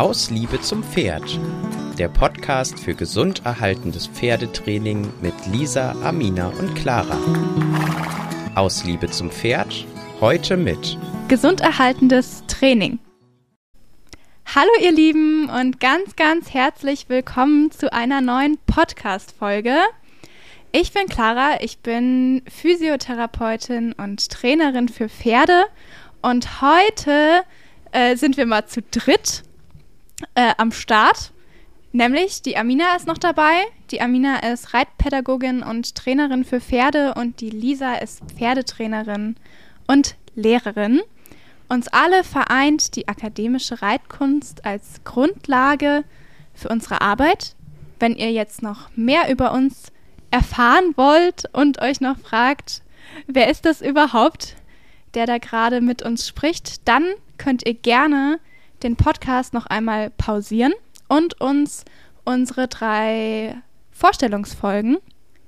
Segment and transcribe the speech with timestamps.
[0.00, 1.38] Aus Liebe zum Pferd.
[1.98, 7.18] Der Podcast für gesund erhaltendes Pferdetraining mit Lisa, Amina und Clara.
[8.54, 9.84] Aus Liebe zum Pferd.
[10.18, 10.96] Heute mit
[11.28, 12.98] Gesund erhaltendes Training.
[14.46, 19.76] Hallo ihr Lieben und ganz, ganz herzlich willkommen zu einer neuen Podcast-Folge.
[20.72, 25.66] Ich bin Clara, ich bin Physiotherapeutin und Trainerin für Pferde
[26.22, 27.42] und heute
[27.92, 29.42] äh, sind wir mal zu dritt
[30.34, 31.32] äh, am Start.
[31.92, 33.64] Nämlich die Amina ist noch dabei.
[33.90, 39.36] Die Amina ist Reitpädagogin und Trainerin für Pferde und die Lisa ist Pferdetrainerin
[39.88, 41.00] und Lehrerin.
[41.68, 46.04] Uns alle vereint die akademische Reitkunst als Grundlage
[46.54, 47.54] für unsere Arbeit.
[47.98, 49.92] Wenn ihr jetzt noch mehr über uns
[50.30, 52.82] erfahren wollt und euch noch fragt,
[53.26, 54.56] wer ist das überhaupt,
[55.14, 57.04] der da gerade mit uns spricht, dann
[57.36, 58.38] könnt ihr gerne
[58.82, 60.72] den Podcast noch einmal pausieren
[61.08, 61.84] und uns
[62.24, 63.56] unsere drei
[63.90, 64.98] Vorstellungsfolgen,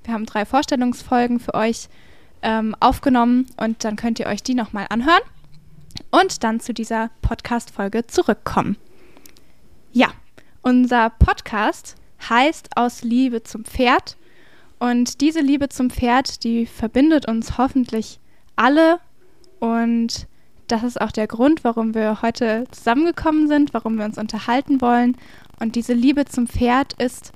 [0.03, 1.87] wir haben drei Vorstellungsfolgen für euch
[2.41, 5.21] ähm, aufgenommen und dann könnt ihr euch die nochmal anhören
[6.11, 8.77] und dann zu dieser Podcast-Folge zurückkommen.
[9.91, 10.09] Ja,
[10.61, 11.95] unser Podcast
[12.29, 14.17] heißt Aus Liebe zum Pferd
[14.79, 18.19] und diese Liebe zum Pferd, die verbindet uns hoffentlich
[18.55, 18.99] alle
[19.59, 20.27] und
[20.67, 25.17] das ist auch der Grund, warum wir heute zusammengekommen sind, warum wir uns unterhalten wollen.
[25.59, 27.31] Und diese Liebe zum Pferd ist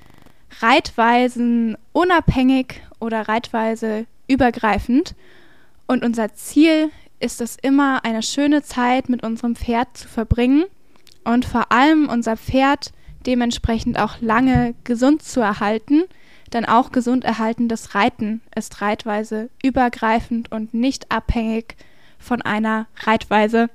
[0.61, 5.15] reitweisen unabhängig oder reitweise übergreifend.
[5.87, 10.65] Und unser Ziel ist es immer, eine schöne Zeit mit unserem Pferd zu verbringen
[11.23, 12.91] und vor allem unser Pferd
[13.25, 16.03] dementsprechend auch lange gesund zu erhalten.
[16.53, 21.75] Denn auch gesund erhaltendes Reiten ist reitweise übergreifend und nicht abhängig
[22.19, 23.69] von einer Reitweise.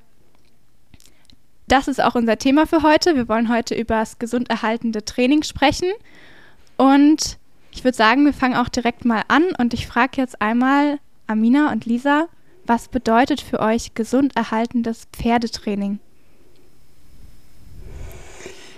[1.67, 3.15] Das ist auch unser Thema für heute.
[3.15, 5.91] Wir wollen heute über das gesund erhaltende Training sprechen.
[6.77, 7.37] Und
[7.71, 11.71] ich würde sagen, wir fangen auch direkt mal an und ich frage jetzt einmal Amina
[11.71, 12.27] und Lisa,
[12.65, 15.99] was bedeutet für euch gesund erhaltendes Pferdetraining?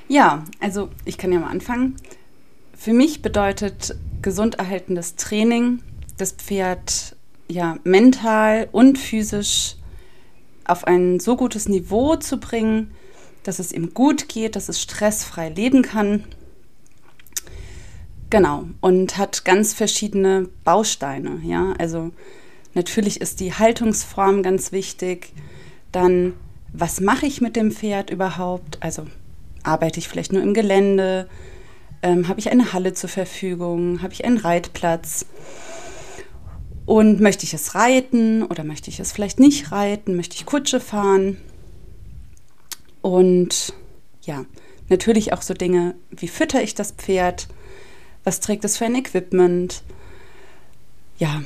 [0.08, 1.96] Ja, also ich kann ja mal anfangen.
[2.78, 5.82] Für mich bedeutet gesund erhaltendes Training,
[6.18, 7.16] das Pferd
[7.48, 9.76] ja, mental und physisch
[10.66, 12.92] auf ein so gutes Niveau zu bringen,
[13.44, 16.24] dass es ihm gut geht, dass es stressfrei leben kann.
[18.32, 21.40] Genau, und hat ganz verschiedene Bausteine.
[21.44, 22.12] Ja, also
[22.74, 25.32] natürlich ist die Haltungsform ganz wichtig.
[25.92, 26.34] Dann,
[26.74, 28.80] was mache ich mit dem Pferd überhaupt?
[28.82, 29.06] Also
[29.62, 31.30] arbeite ich vielleicht nur im Gelände?
[32.02, 34.02] Ähm, Habe ich eine Halle zur Verfügung?
[34.02, 35.28] Habe ich einen Reitplatz?
[36.86, 40.16] Und möchte ich es reiten oder möchte ich es vielleicht nicht reiten?
[40.16, 41.38] Möchte ich Kutsche fahren?
[43.02, 43.74] Und
[44.22, 44.46] ja,
[44.90, 47.48] natürlich auch so Dinge, wie fütter ich das Pferd?
[48.24, 49.84] Was trägt es für ein Equipment?
[51.18, 51.44] Ja,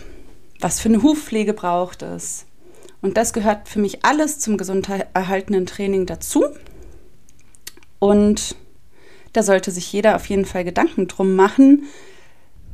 [0.59, 2.45] was für eine Hufpflege braucht es?
[3.01, 6.45] Und das gehört für mich alles zum gesund erhaltenen Training dazu.
[7.99, 8.55] Und
[9.31, 11.83] da sollte sich jeder auf jeden Fall Gedanken drum machen,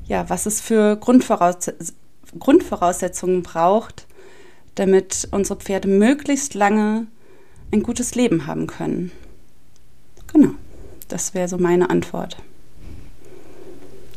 [0.07, 2.04] ja, was es für Grundvoraussetzungen
[2.39, 4.07] Grundvoraussetzungen braucht,
[4.75, 7.07] damit unsere Pferde möglichst lange
[7.71, 9.11] ein gutes Leben haben können.
[10.31, 10.51] Genau,
[11.07, 12.37] das wäre so meine Antwort.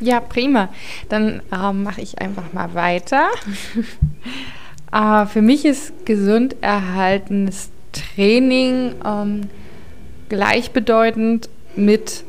[0.00, 0.68] Ja, prima.
[1.08, 3.28] Dann äh, mache ich einfach mal weiter.
[4.92, 9.42] äh, für mich ist gesund erhaltenes Training ähm,
[10.28, 12.24] gleichbedeutend mit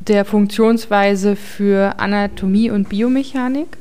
[0.00, 3.78] der Funktionsweise für Anatomie und Biomechanik.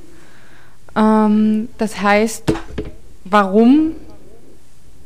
[0.96, 2.54] Ähm, das heißt,
[3.26, 3.96] warum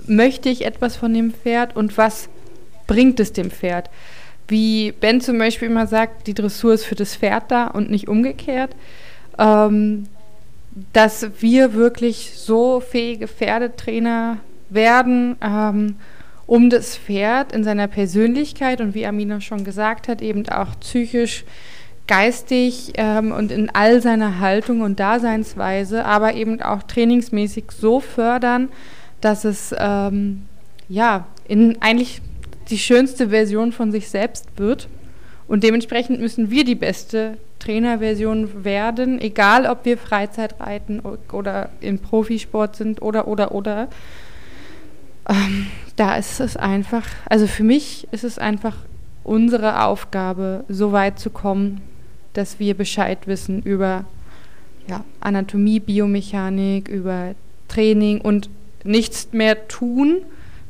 [0.08, 2.30] möchte ich etwas von dem Pferd und was
[2.88, 3.90] bringt es dem Pferd?
[4.48, 8.08] Wie Ben zum Beispiel immer sagt, die Dressur ist für das Pferd da und nicht
[8.08, 8.76] umgekehrt.
[9.40, 10.08] Ähm,
[10.94, 14.38] dass wir wirklich so fähige Pferdetrainer
[14.70, 15.96] werden, ähm,
[16.48, 21.44] um das Pferd in seiner Persönlichkeit und wie Amina schon gesagt hat, eben auch psychisch
[22.08, 28.70] geistig ähm, und in all seiner Haltung und Daseinsweise, aber eben auch trainingsmäßig so fördern,
[29.22, 30.44] dass es ähm,
[30.88, 32.22] ja in eigentlich
[32.70, 34.88] die schönste Version von sich selbst wird.
[35.48, 41.02] Und dementsprechend müssen wir die beste Trainerversion werden, egal ob wir Freizeit reiten
[41.32, 43.88] oder im Profisport sind oder oder oder.
[45.28, 48.76] Ähm, da ist es einfach, also für mich ist es einfach
[49.24, 51.82] unsere Aufgabe, so weit zu kommen,
[52.38, 54.06] dass wir Bescheid wissen über
[54.88, 57.34] ja, Anatomie, Biomechanik, über
[57.68, 58.50] Training und
[58.84, 60.22] nichts mehr tun,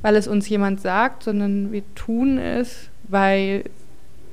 [0.01, 3.65] weil es uns jemand sagt, sondern wir tun es, weil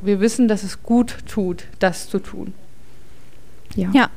[0.00, 2.54] wir wissen, dass es gut tut, das zu tun.
[3.74, 3.90] Ja.
[3.92, 4.10] Ja,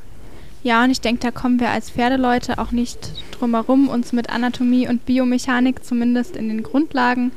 [0.62, 4.30] ja und ich denke, da kommen wir als Pferdeleute auch nicht drum herum, uns mit
[4.30, 7.32] Anatomie und Biomechanik zumindest in den Grundlagen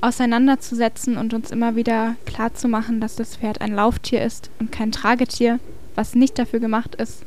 [0.00, 5.58] auseinanderzusetzen und uns immer wieder klarzumachen, dass das Pferd ein Lauftier ist und kein Tragetier,
[5.94, 7.24] was nicht dafür gemacht ist,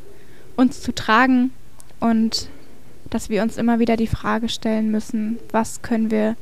[0.56, 1.52] uns zu tragen
[2.00, 2.50] und
[3.10, 6.36] dass wir uns immer wieder die Frage stellen müssen, was können wir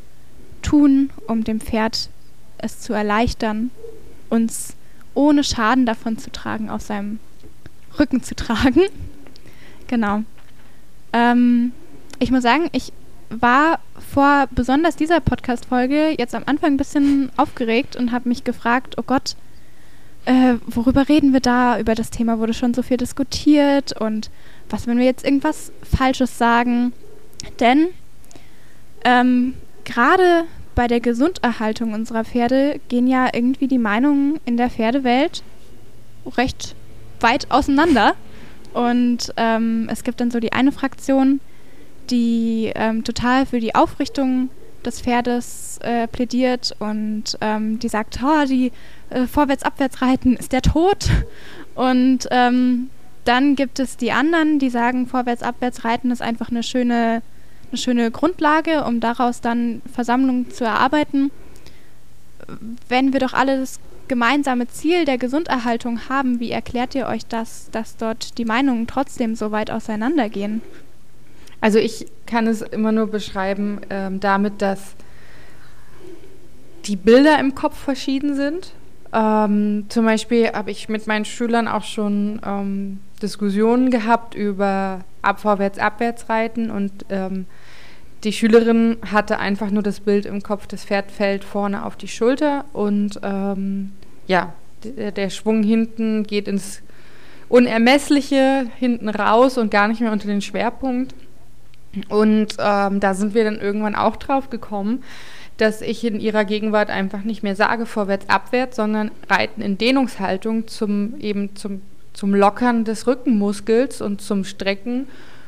[0.62, 2.10] tun, um dem Pferd
[2.58, 3.72] es zu erleichtern,
[4.30, 4.76] uns
[5.14, 7.20] ohne Schaden davon zu tragen, auf seinem
[7.98, 8.82] Rücken zu tragen.
[9.88, 10.24] genau.
[11.14, 11.72] Ähm,
[12.20, 12.92] ich muss sagen, ich
[13.30, 13.80] war
[14.12, 19.04] vor besonders dieser Podcast-Folge jetzt am Anfang ein bisschen aufgeregt und habe mich gefragt, oh
[19.06, 19.36] Gott,
[20.26, 21.80] äh, worüber reden wir da?
[21.80, 24.30] Über das Thema wurde schon so viel diskutiert und
[24.70, 26.94] was, wenn wir jetzt irgendwas Falsches sagen?
[27.60, 27.88] Denn
[29.06, 29.54] ähm,
[29.86, 30.44] gerade
[30.76, 35.44] bei der Gesunderhaltung unserer Pferde gehen ja irgendwie die Meinungen in der Pferdewelt
[36.38, 36.76] recht
[37.20, 38.16] weit auseinander.
[38.74, 41.40] Und ähm, es gibt dann so die eine Fraktion,
[42.12, 44.50] ähm, total für die Aufrichtung
[44.86, 48.72] des Pferdes äh, plädiert und ähm, die sagt, oh, die
[49.10, 51.10] äh, vorwärts-abwärts reiten ist der Tod.
[51.76, 52.90] Und ähm,
[53.24, 57.22] dann gibt es die anderen, die sagen, vorwärts-abwärts reiten ist einfach eine schöne,
[57.70, 61.30] eine schöne Grundlage, um daraus dann Versammlungen zu erarbeiten.
[62.90, 67.70] Wenn wir doch alle das gemeinsame Ziel der Gesunderhaltung haben, wie erklärt ihr euch das,
[67.72, 70.64] dass dort die Meinungen trotzdem so weit auseinandergehen?
[71.62, 74.96] Also ich kann es immer nur beschreiben ähm, damit, dass
[76.86, 78.74] die Bilder im Kopf verschieden sind.
[79.14, 85.80] Ähm, zum Beispiel habe ich mit meinen Schülern auch schon ähm, Diskussionen gehabt über Abvorwärts,
[85.80, 87.46] Abwärtsreiten und ähm,
[88.24, 92.08] die Schülerin hatte einfach nur das Bild im Kopf, das Pferd fällt vorne auf die
[92.08, 93.92] Schulter und ähm,
[94.28, 94.54] ja,
[94.84, 96.82] der, der Schwung hinten geht ins
[97.50, 101.14] Unermessliche hinten raus und gar nicht mehr unter den Schwerpunkt.
[102.10, 105.04] Und ähm, da sind wir dann irgendwann auch drauf gekommen,
[105.58, 110.68] dass ich in ihrer Gegenwart einfach nicht mehr sage vorwärts, abwärts, sondern Reiten in Dehnungshaltung
[110.68, 111.82] zum eben zum,
[112.14, 115.08] zum Lockern des Rückenmuskels und zum Strecken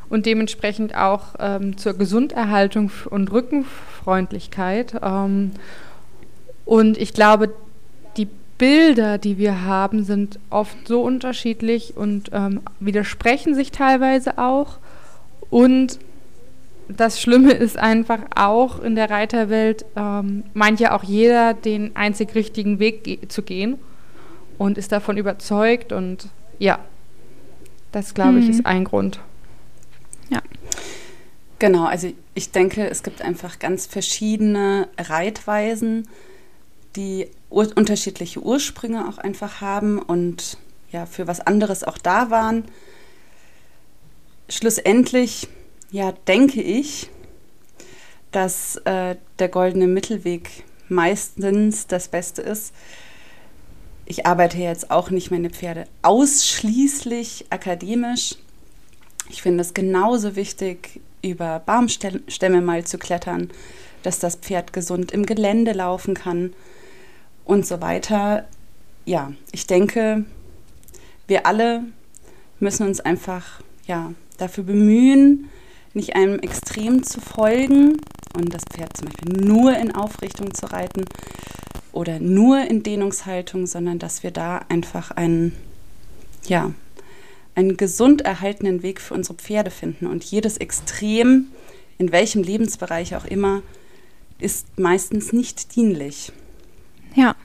[0.09, 4.95] und dementsprechend auch ähm, zur Gesunderhaltung und Rückenfreundlichkeit.
[5.01, 5.51] Ähm,
[6.65, 7.53] und ich glaube,
[8.17, 14.77] die Bilder, die wir haben, sind oft so unterschiedlich und ähm, widersprechen sich teilweise auch.
[15.49, 15.99] Und
[16.89, 22.33] das Schlimme ist einfach auch in der Reiterwelt, ähm, meint ja auch jeder, den einzig
[22.35, 23.77] richtigen Weg ge zu gehen
[24.57, 25.91] und ist davon überzeugt.
[25.91, 26.27] Und
[26.57, 26.79] ja,
[27.91, 28.43] das glaube mhm.
[28.43, 29.19] ich ist ein Grund.
[30.29, 30.41] Ja.
[31.59, 36.07] Genau, also ich denke, es gibt einfach ganz verschiedene Reitweisen,
[36.95, 40.57] die ur unterschiedliche Ursprünge auch einfach haben und
[40.91, 42.63] ja, für was anderes auch da waren.
[44.49, 45.47] Schlussendlich
[45.91, 47.09] ja, denke ich,
[48.31, 52.73] dass äh, der goldene Mittelweg meistens das Beste ist.
[54.05, 58.35] Ich arbeite jetzt auch nicht meine Pferde ausschließlich akademisch.
[59.29, 63.51] Ich finde es genauso wichtig, über Baumstämme mal zu klettern,
[64.03, 66.53] dass das Pferd gesund im Gelände laufen kann
[67.45, 68.47] und so weiter.
[69.05, 70.25] Ja, ich denke,
[71.27, 71.83] wir alle
[72.59, 75.49] müssen uns einfach ja, dafür bemühen,
[75.99, 77.97] nicht einem Extrem zu folgen
[78.33, 81.03] und das Pferd zum Beispiel nur in Aufrichtung zu reiten
[81.91, 85.53] oder nur in Dehnungshaltung, sondern dass wir da einfach einen,
[86.47, 86.71] ja,
[87.53, 90.07] einen gesund erhaltenen Weg für unsere Pferde finden.
[90.07, 91.47] Und jedes Extrem,
[91.97, 93.61] in welchem Lebensbereich auch immer,
[94.39, 96.31] ist meistens nicht dienlich.
[97.13, 97.35] Ja.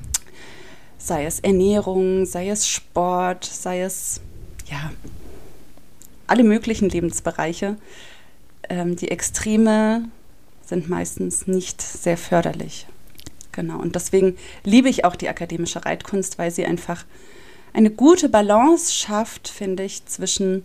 [0.96, 4.20] Sei es Ernährung, sei es Sport, sei es
[4.70, 4.92] ja
[6.28, 7.76] alle möglichen Lebensbereiche
[8.68, 10.08] ähm, die Extreme
[10.64, 12.86] sind meistens nicht sehr förderlich.
[13.52, 13.78] Genau.
[13.78, 17.04] Und deswegen liebe ich auch die akademische Reitkunst, weil sie einfach
[17.72, 20.62] eine gute Balance schafft, finde ich, zwischen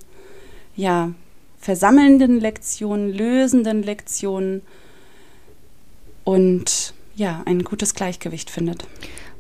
[0.76, 1.12] ja,
[1.60, 4.62] versammelnden Lektionen, lösenden Lektionen
[6.24, 8.88] und ja, ein gutes Gleichgewicht findet.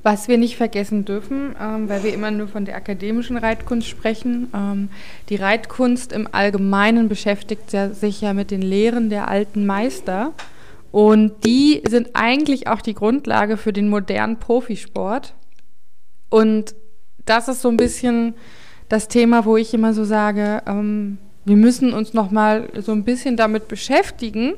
[0.01, 4.47] Was wir nicht vergessen dürfen, ähm, weil wir immer nur von der akademischen Reitkunst sprechen,
[4.53, 4.89] ähm,
[5.27, 10.33] die Reitkunst im Allgemeinen beschäftigt sich ja mit den Lehren der alten Meister.
[10.91, 15.33] Und die sind eigentlich auch die Grundlage für den modernen Profisport.
[16.29, 16.75] Und
[17.25, 18.33] das ist so ein bisschen
[18.87, 23.03] das Thema, wo ich immer so sage, ähm, wir müssen uns noch mal so ein
[23.03, 24.53] bisschen damit beschäftigen,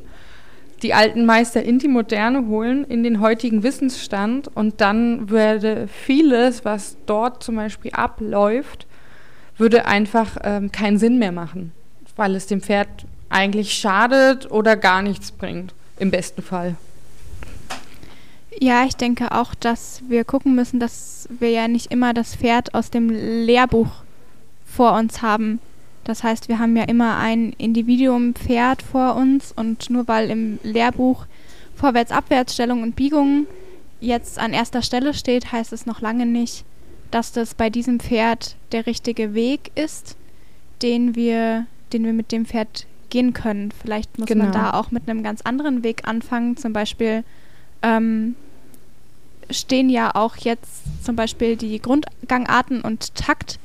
[0.81, 6.65] die alten Meister in die Moderne holen, in den heutigen Wissensstand und dann würde vieles,
[6.65, 8.88] was dort zum Beispiel abläuft,
[9.57, 11.71] würde einfach ähm, keinen Sinn mehr machen,
[12.15, 12.88] weil es dem Pferd
[13.29, 16.75] eigentlich schadet oder gar nichts bringt, im besten Fall.
[18.59, 22.73] Ja, ich denke auch, dass wir gucken müssen, dass wir ja nicht immer das Pferd
[22.73, 23.89] aus dem Lehrbuch
[24.65, 25.59] vor uns haben.
[26.03, 31.25] Das heißt, wir haben ja immer ein Individuum-Pferd vor uns und nur weil im Lehrbuch
[31.75, 33.48] Vorwärts-Abwärtsstellung und Biegungen
[34.00, 36.65] jetzt an erster Stelle steht, heißt es noch lange nicht,
[37.12, 40.15] dass das bei diesem Pferd der richtige Weg ist,
[40.81, 43.72] den wir, den wir mit dem Pferd gehen können.
[43.72, 44.46] Vielleicht muss genau.
[44.46, 46.58] man da auch mit einem ganz anderen Weg anfangen.
[46.58, 47.24] Zum Beispiel
[47.84, 48.36] ähm,
[49.51, 53.60] stehen ja auch jetzt zum Beispiel die Grundgangarten und Takt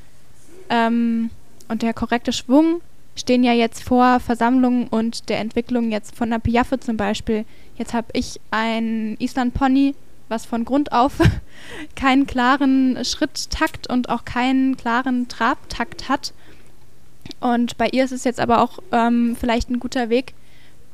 [0.69, 1.31] ähm,
[1.67, 2.81] und der korrekte Schwung
[3.15, 7.45] stehen ja jetzt vor Versammlungen und der Entwicklung jetzt von der Piaffe zum Beispiel.
[7.77, 9.95] Jetzt habe ich ein Island Pony,
[10.29, 11.13] was von Grund auf
[11.95, 16.33] keinen klaren Schritttakt und auch keinen klaren Trabtakt hat.
[17.39, 20.33] Und bei ihr ist es jetzt aber auch ähm, vielleicht ein guter Weg,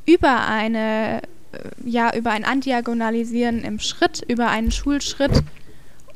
[0.06, 5.44] über eine, äh, ja, über ein Andiagonalisieren im Schritt, über einen Schulschritt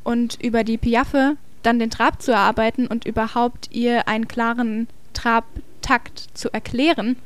[0.04, 6.28] und über die Piaffe dann den Trab zu erarbeiten und überhaupt ihr einen klaren Trabtakt
[6.34, 7.16] zu erklären.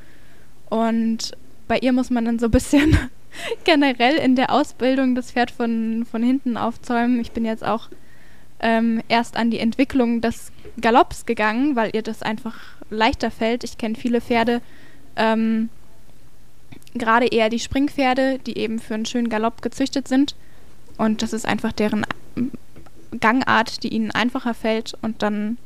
[0.68, 1.36] Und
[1.68, 2.96] bei ihr muss man dann so ein bisschen
[3.64, 7.20] generell in der Ausbildung das Pferd von, von hinten aufzäumen.
[7.20, 7.88] Ich bin jetzt auch
[8.60, 12.58] ähm, erst an die Entwicklung des Galopps gegangen, weil ihr das einfach
[12.90, 13.64] leichter fällt.
[13.64, 14.60] Ich kenne viele Pferde,
[15.16, 15.68] ähm,
[16.94, 20.34] gerade eher die Springpferde, die eben für einen schönen Galopp gezüchtet sind.
[20.96, 22.06] Und das ist einfach deren
[23.20, 25.58] Gangart, die ihnen einfacher fällt und dann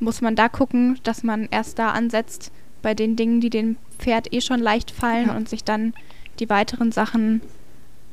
[0.00, 4.32] muss man da gucken, dass man erst da ansetzt bei den Dingen, die dem Pferd
[4.32, 5.36] eh schon leicht fallen ja.
[5.36, 5.94] und sich dann
[6.38, 7.40] die weiteren Sachen,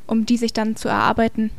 [0.07, 1.51] um die sich dann zu erarbeiten.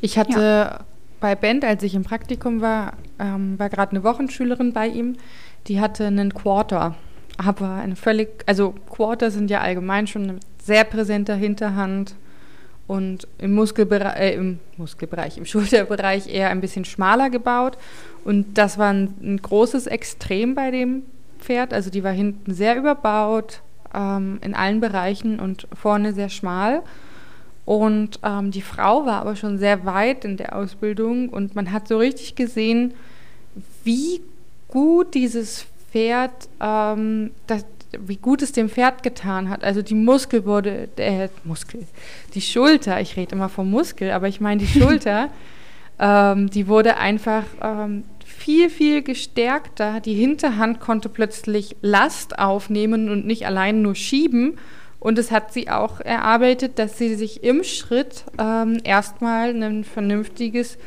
[0.00, 0.80] Ich hatte ja.
[1.20, 5.16] bei Bent, als ich im Praktikum war, ähm, war gerade eine Wochenschülerin bei ihm,
[5.68, 6.96] die hatte einen Quarter,
[7.38, 12.14] aber eine völlig, also Quarter sind ja allgemein schon eine sehr präsente Hinterhand,
[12.86, 17.78] und im Muskelbereich, äh, im Muskelbereich, im Schulterbereich eher ein bisschen schmaler gebaut.
[18.24, 21.02] Und das war ein, ein großes Extrem bei dem
[21.38, 21.72] Pferd.
[21.72, 23.60] Also die war hinten sehr überbaut
[23.94, 26.82] ähm, in allen Bereichen und vorne sehr schmal.
[27.64, 31.88] Und ähm, die Frau war aber schon sehr weit in der Ausbildung und man hat
[31.88, 32.92] so richtig gesehen,
[33.84, 34.20] wie
[34.68, 37.64] gut dieses Pferd ähm, das,
[38.06, 39.64] wie gut es dem Pferd getan hat.
[39.64, 41.80] Also die Muskel wurde, äh, Muskel,
[42.34, 45.30] die Schulter, ich rede immer vom Muskel, aber ich meine die Schulter,
[45.98, 50.00] ähm, die wurde einfach ähm, viel, viel gestärkter.
[50.00, 54.58] Die Hinterhand konnte plötzlich Last aufnehmen und nicht allein nur schieben.
[55.00, 60.78] Und es hat sie auch erarbeitet, dass sie sich im Schritt ähm, erstmal ein vernünftiges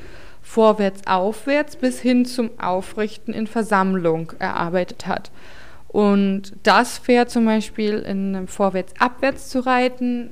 [0.42, 5.30] Vorwärts-Aufwärts bis hin zum Aufrichten in Versammlung erarbeitet hat.
[5.88, 10.30] Und das Pferd zum Beispiel in einem Vorwärts-Abwärts zu reiten,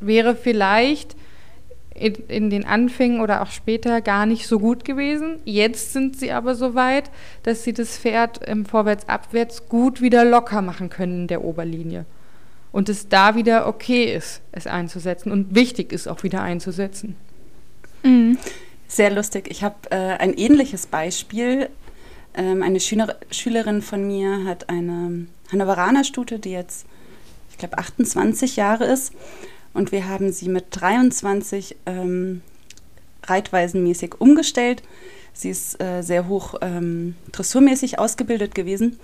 [0.00, 1.16] wäre vielleicht
[1.94, 5.38] in, in, den Anfängen oder auch später gar nicht so gut gewesen.
[5.44, 7.10] Jetzt sind sie aber so weit,
[7.44, 12.04] dass sie das Pferd im Vorwärts-Abwärts gut wieder locker machen können in der Oberlinie.
[12.72, 17.14] Und es da wieder okay ist, es einzusetzen und wichtig ist auch wieder einzusetzen.
[18.02, 18.38] Mhm.
[18.88, 19.48] Sehr lustig.
[19.48, 21.68] Ich habe äh, ein ähnliches Beispiel
[22.34, 26.86] ähm, eine Schüler, Schülerin von mir hat eine Hannoveraner Stute, die jetzt,
[27.50, 29.12] ich glaube, 28 Jahre ist.
[29.72, 32.42] Und wir haben sie mit 23 ähm,
[33.24, 34.82] reitweisenmäßig umgestellt.
[35.32, 38.98] Sie ist äh, sehr hoch ähm, dressurmäßig ausgebildet gewesen.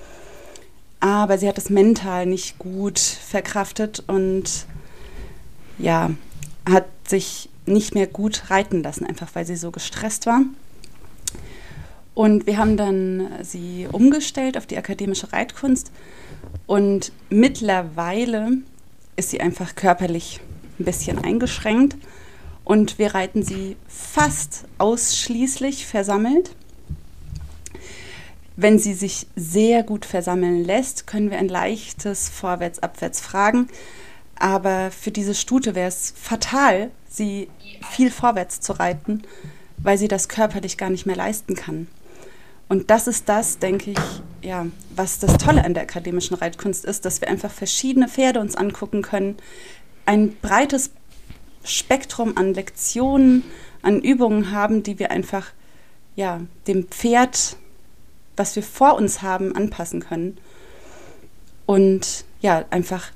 [1.01, 4.67] Aber sie hat es mental nicht gut verkraftet und
[5.79, 6.11] ja,
[6.69, 10.43] hat sich nicht mehr gut reiten lassen, einfach weil sie so gestresst war.
[12.21, 15.91] Und wir haben dann sie umgestellt auf die akademische Reitkunst.
[16.67, 18.59] Und mittlerweile
[19.17, 20.39] ist sie einfach körperlich
[20.79, 21.97] ein bisschen eingeschränkt.
[22.63, 26.55] Und wir reiten sie fast ausschließlich versammelt.
[28.55, 33.67] Wenn sie sich sehr gut versammeln lässt, können wir ein leichtes Vorwärts-Abwärts fragen.
[34.37, 37.49] Aber für diese Stute wäre es fatal, sie
[37.91, 39.23] viel vorwärts zu reiten,
[39.79, 41.87] weil sie das körperlich gar nicht mehr leisten kann.
[42.71, 43.99] Und das ist das, denke ich,
[44.43, 48.55] ja, was das Tolle an der akademischen Reitkunst ist, dass wir einfach verschiedene Pferde uns
[48.55, 49.39] angucken können,
[50.07, 50.93] ein breites
[51.65, 53.43] Spektrum an Lektionen,
[53.83, 55.49] an Übungen haben, die wir einfach
[56.15, 57.57] ja, dem Pferd,
[58.37, 60.39] was wir vor uns haben, anpassen können.
[61.67, 63.11] Und ja, einfach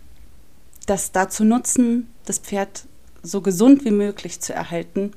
[0.87, 2.87] das dazu nutzen, das Pferd
[3.23, 5.13] so gesund wie möglich zu erhalten.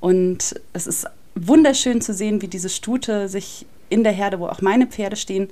[0.00, 1.06] Und es ist
[1.46, 5.48] wunderschön zu sehen, wie diese Stute sich in der Herde, wo auch meine Pferde stehen,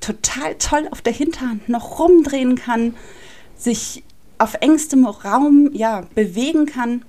[0.00, 2.94] total toll auf der Hinterhand noch rumdrehen kann,
[3.56, 4.02] sich
[4.38, 7.02] auf engstem Raum ja, bewegen kann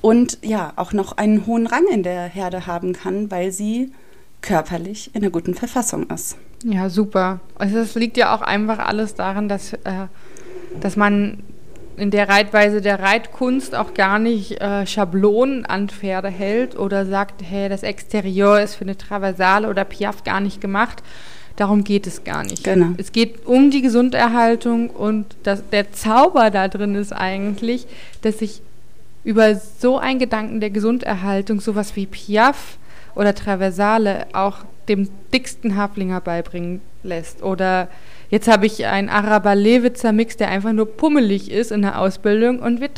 [0.00, 3.92] und ja, auch noch einen hohen Rang in der Herde haben kann, weil sie
[4.42, 6.36] körperlich in einer guten Verfassung ist.
[6.64, 7.40] Ja, super.
[7.58, 10.08] Es liegt ja auch einfach alles daran, dass, äh,
[10.80, 11.42] dass man
[11.96, 17.42] in der Reitweise der Reitkunst auch gar nicht äh, Schablonen an Pferde hält oder sagt,
[17.42, 21.02] hey, das Exterieur ist für eine Traversale oder Piaf gar nicht gemacht.
[21.56, 22.64] Darum geht es gar nicht.
[22.64, 22.94] Genau.
[22.96, 27.86] Es geht um die Gesunderhaltung und das, der Zauber da drin ist eigentlich,
[28.22, 28.60] dass sich
[29.22, 32.76] über so einen Gedanken der Gesunderhaltung sowas wie Piaf
[33.14, 34.58] oder Traversale auch
[34.88, 37.88] dem dicksten Haflinger beibringen lässt oder
[38.30, 42.80] Jetzt habe ich einen Araber-Lewitzer Mix, der einfach nur pummelig ist in der Ausbildung und
[42.80, 42.90] wir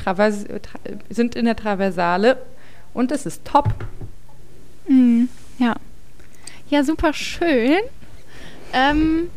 [1.10, 2.38] sind in der Traversale
[2.94, 3.74] und es ist top.
[4.88, 5.24] Mm,
[5.58, 5.74] ja.
[6.70, 7.78] Ja, super schön.
[8.72, 9.30] Ähm,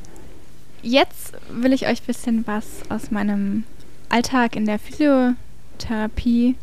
[0.81, 3.63] jetzt will ich euch ein bisschen was aus meinem
[4.09, 6.55] Alltag in der Physiotherapie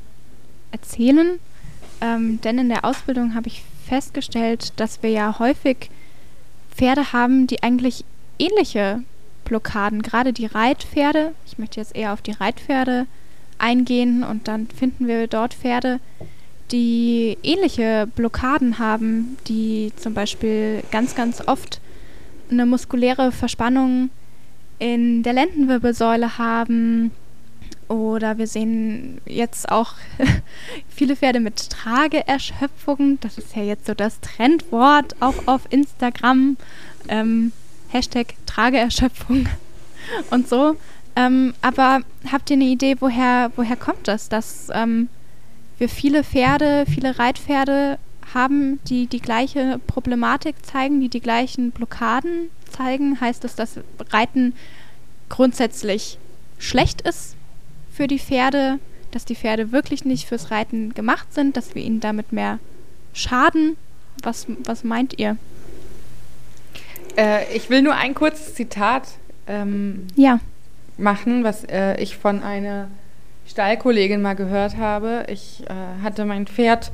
[0.73, 1.39] erzählen.
[2.01, 5.91] Ähm, denn in der Ausbildung habe ich festgestellt, dass wir ja häufig
[6.75, 8.05] Pferde haben, die eigentlich
[8.39, 9.03] ähnliche
[9.47, 11.33] Blockaden, gerade die Reitpferde.
[11.47, 13.07] Ich möchte jetzt eher auf die Reitpferde
[13.59, 16.01] eingehen und dann finden wir dort Pferde,
[16.73, 21.81] die ähnliche Blockaden haben, die zum Beispiel ganz, ganz oft
[22.51, 24.11] eine muskuläre Verspannung
[24.79, 27.13] in der Lendenwirbelsäule haben.
[27.89, 29.95] Oder wir sehen jetzt auch
[30.89, 33.19] viele Pferde mit Trageerschöpfung.
[33.21, 36.57] Das ist ja jetzt so das Trendwort auch auf Instagram.
[37.09, 37.53] Ähm,
[37.89, 39.49] Hashtag Trageerschöpfung
[40.31, 40.77] und so.
[41.15, 42.01] Ähm, aber
[42.31, 45.09] habt ihr eine Idee, woher, woher kommt das, dass ähm,
[45.79, 47.99] wir viele Pferde, viele Reitpferde
[48.35, 53.21] haben, die die gleiche Problematik zeigen, die die gleichen Blockaden zeigen?
[53.21, 54.55] Heißt das, dass Reiten
[55.29, 56.19] grundsätzlich
[56.59, 57.35] schlecht ist
[57.93, 58.79] für die Pferde,
[59.11, 62.59] dass die Pferde wirklich nicht fürs Reiten gemacht sind, dass wir ihnen damit mehr
[63.15, 63.77] schaden?
[64.23, 65.37] Was, was meint ihr?
[67.17, 69.09] Äh, ich will nur ein kurzes Zitat
[69.47, 70.39] ähm, ja.
[70.99, 72.89] machen, was äh, ich von einer
[73.47, 75.25] Stallkollegin mal gehört habe.
[75.29, 76.91] Ich äh, hatte mein Pferd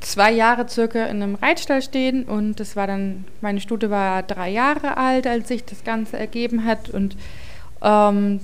[0.00, 4.50] zwei Jahre circa in einem Reitstall stehen und das war dann, meine Stute war drei
[4.50, 7.16] Jahre alt, als sich das Ganze ergeben hat und
[7.82, 8.40] ähm,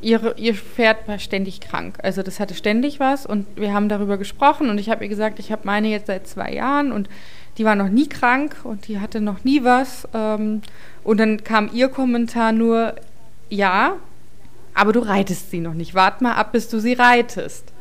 [0.00, 1.98] ihre, ihr Pferd war ständig krank.
[2.02, 5.38] Also das hatte ständig was und wir haben darüber gesprochen und ich habe ihr gesagt,
[5.38, 7.08] ich habe meine jetzt seit zwei Jahren und
[7.58, 10.06] die war noch nie krank und die hatte noch nie was.
[10.14, 10.62] Ähm,
[11.04, 12.94] und dann kam ihr Kommentar nur,
[13.48, 13.96] ja,
[14.74, 15.94] aber du reitest sie noch nicht.
[15.94, 17.72] Wart mal ab, bis du sie reitest.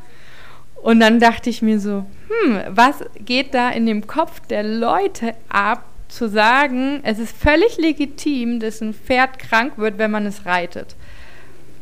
[0.81, 5.33] Und dann dachte ich mir so, hm, was geht da in dem Kopf der Leute
[5.49, 10.45] ab, zu sagen, es ist völlig legitim, dass ein Pferd krank wird, wenn man es
[10.45, 10.95] reitet.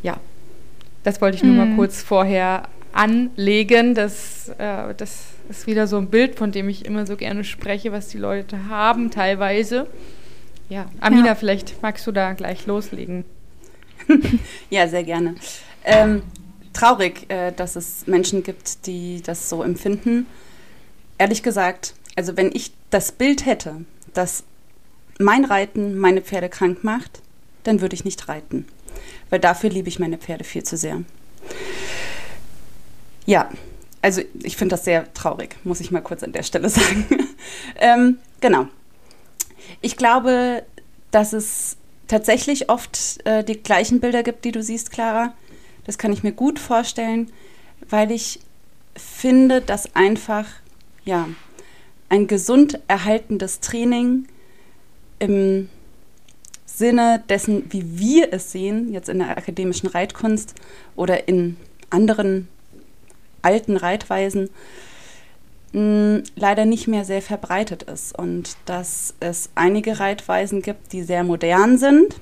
[0.02, 0.18] Ja,
[1.04, 1.58] das wollte ich nur mm.
[1.58, 3.94] mal kurz vorher anlegen.
[3.94, 7.92] Das, äh, das ist wieder so ein Bild, von dem ich immer so gerne spreche,
[7.92, 9.88] was die Leute haben, teilweise.
[10.70, 11.36] Ja, Amina, ja.
[11.36, 13.26] vielleicht magst du da gleich loslegen.
[14.70, 15.36] ja, sehr gerne.
[15.84, 16.24] Ähm,
[16.74, 20.26] traurig, äh, dass es Menschen gibt, die das so empfinden.
[21.18, 24.44] Ehrlich gesagt, also wenn ich das Bild hätte, dass
[25.20, 27.22] mein Reiten meine Pferde krank macht,
[27.64, 28.66] dann würde ich nicht reiten.
[29.30, 31.04] Weil dafür liebe ich meine Pferde viel zu sehr.
[33.26, 33.50] Ja,
[34.04, 37.06] also ich finde das sehr traurig, muss ich mal kurz an der Stelle sagen.
[37.80, 38.68] ähm, genau.
[39.82, 40.64] Ich glaube,
[41.12, 45.34] dass es tatsächlich oft äh, die gleichen Bilder gibt, die du siehst, Clara.
[45.86, 47.32] Das kann ich mir gut vorstellen,
[47.90, 48.42] weil ich
[48.96, 50.48] finde, dass einfach
[51.06, 51.30] ja
[52.10, 54.28] ein gesund erhaltendes Training
[55.20, 55.70] im
[56.66, 60.56] Sinne dessen, wie wir es sehen, jetzt in der akademischen Reitkunst
[60.96, 61.56] oder in
[61.90, 62.50] anderen
[63.44, 64.50] alten Reitweisen
[65.76, 71.80] leider nicht mehr sehr verbreitet ist und dass es einige Reitweisen gibt, die sehr modern
[71.80, 72.18] sind,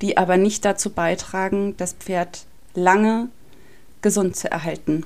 [0.00, 3.30] die aber nicht dazu beitragen, das Pferd lange
[4.00, 5.04] gesund zu erhalten.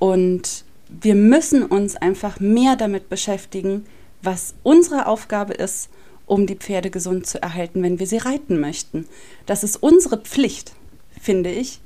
[0.00, 3.86] Und wir müssen uns einfach mehr damit beschäftigen,
[4.22, 5.90] was unsere Aufgabe ist,
[6.26, 9.06] um die Pferde gesund zu erhalten, wenn wir sie reiten möchten.
[9.46, 10.72] Das ist unsere Pflicht,
[11.20, 11.80] finde ich,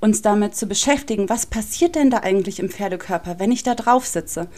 [0.00, 4.06] uns damit zu beschäftigen, was passiert denn da eigentlich im Pferdekörper, wenn ich da drauf
[4.06, 4.48] sitze?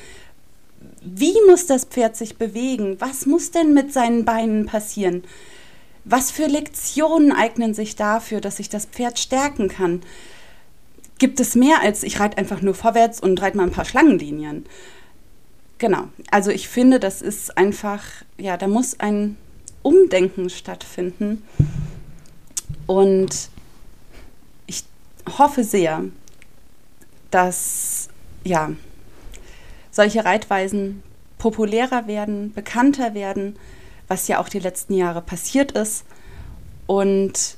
[1.03, 3.01] Wie muss das Pferd sich bewegen?
[3.01, 5.25] Was muss denn mit seinen Beinen passieren?
[6.05, 10.03] Was für Lektionen eignen sich dafür, dass ich das Pferd stärken kann?
[11.19, 14.65] Gibt es mehr als ich reite einfach nur vorwärts und reite mal ein paar Schlangenlinien?
[15.79, 16.05] Genau.
[16.31, 18.03] Also ich finde, das ist einfach,
[18.39, 19.37] ja, da muss ein
[19.83, 21.43] Umdenken stattfinden.
[22.87, 23.51] Und
[25.39, 26.05] hoffe sehr,
[27.31, 28.09] dass
[28.45, 28.71] ja,
[29.91, 31.03] solche Reitweisen
[31.39, 33.57] populärer werden, bekannter werden,
[34.09, 36.05] was ja auch die letzten Jahre passiert ist.
[36.87, 37.57] Und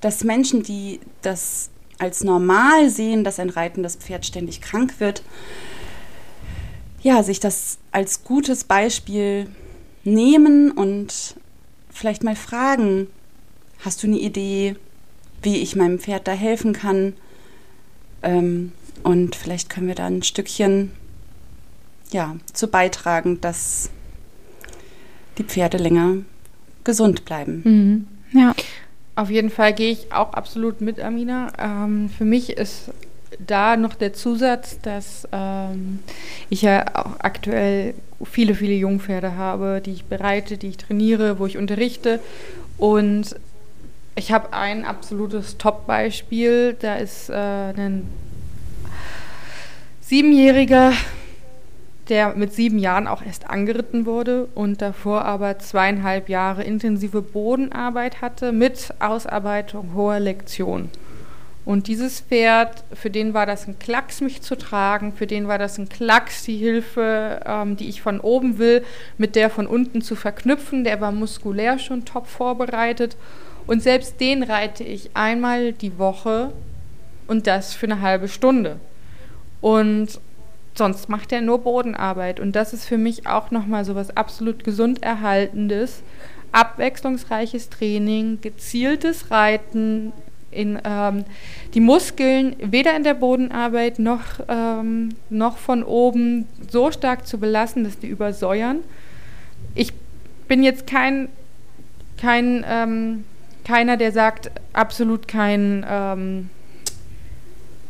[0.00, 5.22] dass Menschen, die das als normal sehen, dass ein reitendes Pferd ständig krank wird,
[7.02, 9.48] ja, sich das als gutes Beispiel
[10.04, 11.36] nehmen und
[11.90, 13.08] vielleicht mal fragen,
[13.84, 14.76] hast du eine Idee,
[15.42, 17.14] wie ich meinem Pferd da helfen kann?
[18.22, 18.72] Ähm,
[19.02, 20.92] und vielleicht können wir da ein Stückchen
[22.10, 23.90] ja, zu beitragen, dass
[25.38, 26.16] die Pferde länger
[26.84, 27.62] gesund bleiben.
[28.32, 28.38] Mhm.
[28.38, 28.54] Ja.
[29.14, 31.52] Auf jeden Fall gehe ich auch absolut mit, Amina.
[31.58, 32.90] Ähm, für mich ist
[33.38, 35.98] da noch der Zusatz, dass ähm,
[36.50, 41.46] ich ja auch aktuell viele, viele Jungpferde habe, die ich bereite, die ich trainiere, wo
[41.46, 42.20] ich unterrichte.
[42.78, 43.34] Und
[44.18, 46.76] ich habe ein absolutes Top-Beispiel.
[46.78, 48.06] Da ist äh, ein
[50.00, 50.92] Siebenjähriger,
[52.08, 58.20] der mit sieben Jahren auch erst angeritten wurde und davor aber zweieinhalb Jahre intensive Bodenarbeit
[58.20, 60.90] hatte mit Ausarbeitung hoher Lektion.
[61.64, 65.58] Und dieses Pferd, für den war das ein Klacks, mich zu tragen, für den war
[65.58, 68.82] das ein Klacks, die Hilfe, ähm, die ich von oben will,
[69.18, 70.82] mit der von unten zu verknüpfen.
[70.82, 73.16] Der war muskulär schon top vorbereitet.
[73.68, 76.52] Und selbst den reite ich einmal die Woche
[77.26, 78.80] und das für eine halbe Stunde.
[79.60, 80.18] Und
[80.74, 82.40] sonst macht er nur Bodenarbeit.
[82.40, 86.02] Und das ist für mich auch nochmal so was absolut gesund erhaltendes,
[86.50, 90.14] abwechslungsreiches Training, gezieltes Reiten,
[90.50, 91.26] in ähm,
[91.74, 97.84] die Muskeln weder in der Bodenarbeit noch, ähm, noch von oben so stark zu belassen,
[97.84, 98.78] dass die übersäuern.
[99.74, 99.92] Ich
[100.48, 101.28] bin jetzt kein,
[102.16, 103.24] kein ähm,
[103.68, 106.48] keiner, der sagt, absolut kein, ähm,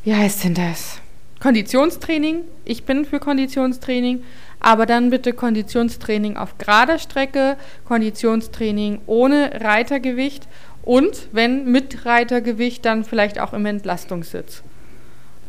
[0.02, 0.98] wie heißt denn das?
[1.40, 2.40] Konditionstraining.
[2.64, 4.24] Ich bin für Konditionstraining,
[4.58, 10.48] aber dann bitte Konditionstraining auf gerader Strecke, Konditionstraining ohne Reitergewicht
[10.82, 14.62] und wenn mit Reitergewicht, dann vielleicht auch im Entlastungssitz.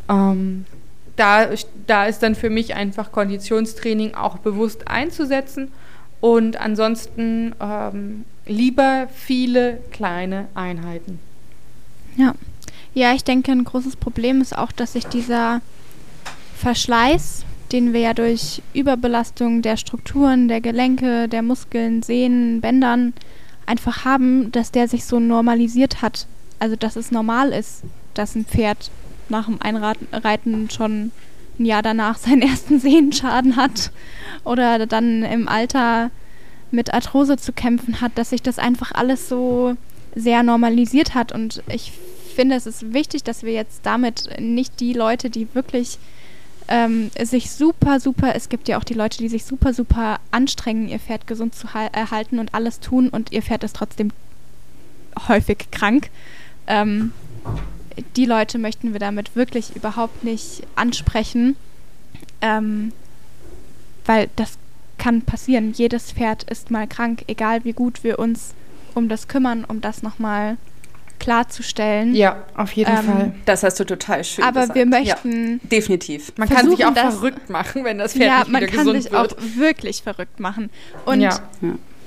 [0.09, 0.65] Ähm,
[1.15, 1.47] da,
[1.87, 5.71] da ist dann für mich einfach Konditionstraining auch bewusst einzusetzen
[6.21, 11.19] und ansonsten ähm, lieber viele kleine Einheiten.
[12.17, 12.35] Ja.
[12.93, 15.61] Ja, ich denke, ein großes Problem ist auch, dass sich dieser
[16.57, 23.13] Verschleiß, den wir ja durch Überbelastung der Strukturen, der Gelenke, der Muskeln, Sehnen, Bändern
[23.67, 26.25] einfach haben, dass der sich so normalisiert hat.
[26.57, 27.83] Also, dass es normal ist,
[28.15, 28.89] dass ein Pferd
[29.29, 31.11] nach dem Einreiten schon
[31.59, 33.91] ein Jahr danach seinen ersten Sehnenschaden hat
[34.43, 36.09] oder dann im Alter
[36.71, 39.75] mit Arthrose zu kämpfen hat, dass sich das einfach alles so
[40.15, 41.31] sehr normalisiert hat.
[41.31, 41.93] Und ich
[42.35, 45.99] finde, es ist wichtig, dass wir jetzt damit nicht die Leute, die wirklich
[46.67, 50.87] ähm, sich super, super, es gibt ja auch die Leute, die sich super, super anstrengen,
[50.87, 54.11] ihr Pferd gesund zu erhalten und alles tun und ihr Pferd ist trotzdem
[55.27, 56.09] häufig krank.
[56.67, 57.11] Ähm,
[58.15, 61.55] die Leute möchten wir damit wirklich überhaupt nicht ansprechen,
[62.41, 62.93] ähm,
[64.05, 64.57] weil das
[64.99, 65.73] kann passieren.
[65.73, 68.53] Jedes Pferd ist mal krank, egal wie gut wir uns
[68.93, 70.57] um das kümmern, um das nochmal
[71.19, 72.15] klarzustellen.
[72.15, 73.33] Ja, auf jeden ähm, Fall.
[73.45, 74.75] Das hast du total schön aber gesagt.
[74.75, 76.31] wir möchten ja, definitiv.
[76.37, 79.05] Man kann sich auch verrückt machen, wenn das Pferd ja, nicht wieder gesund wird.
[79.05, 80.69] Ja, man kann sich auch wirklich verrückt machen.
[81.05, 81.39] Und ja.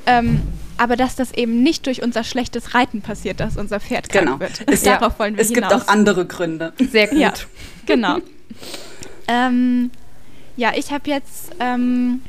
[0.06, 0.42] Ähm,
[0.78, 4.40] aber dass das eben nicht durch unser schlechtes Reiten passiert, dass unser Pferd krank genau.
[4.40, 4.62] wird.
[4.66, 5.70] Es, Darauf wollen wir Es hinaus.
[5.70, 6.72] gibt auch andere Gründe.
[6.90, 7.18] Sehr gut.
[7.18, 7.32] Ja,
[7.86, 8.18] genau.
[9.28, 9.90] ähm,
[10.56, 12.22] ja, ich habe jetzt ähm,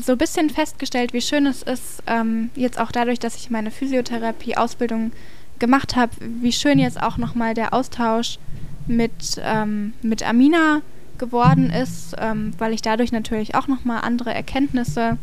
[0.00, 3.70] so ein bisschen festgestellt, wie schön es ist, ähm, jetzt auch dadurch, dass ich meine
[3.70, 5.12] Physiotherapie-Ausbildung
[5.58, 8.38] gemacht habe, wie schön jetzt auch nochmal der Austausch
[8.86, 10.82] mit, ähm, mit Amina
[11.18, 15.18] geworden ist, ähm, weil ich dadurch natürlich auch nochmal andere Erkenntnisse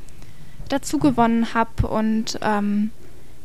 [0.69, 2.91] dazu gewonnen habe und ähm,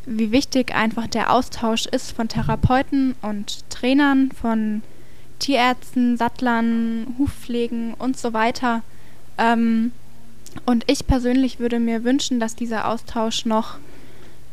[0.07, 4.83] wie wichtig einfach der Austausch ist von Therapeuten und Trainern, von
[5.39, 8.83] Tierärzten, Sattlern, Hufpflegen und so weiter.
[9.39, 9.93] Ähm,
[10.67, 13.79] und ich persönlich würde mir wünschen, dass dieser Austausch noch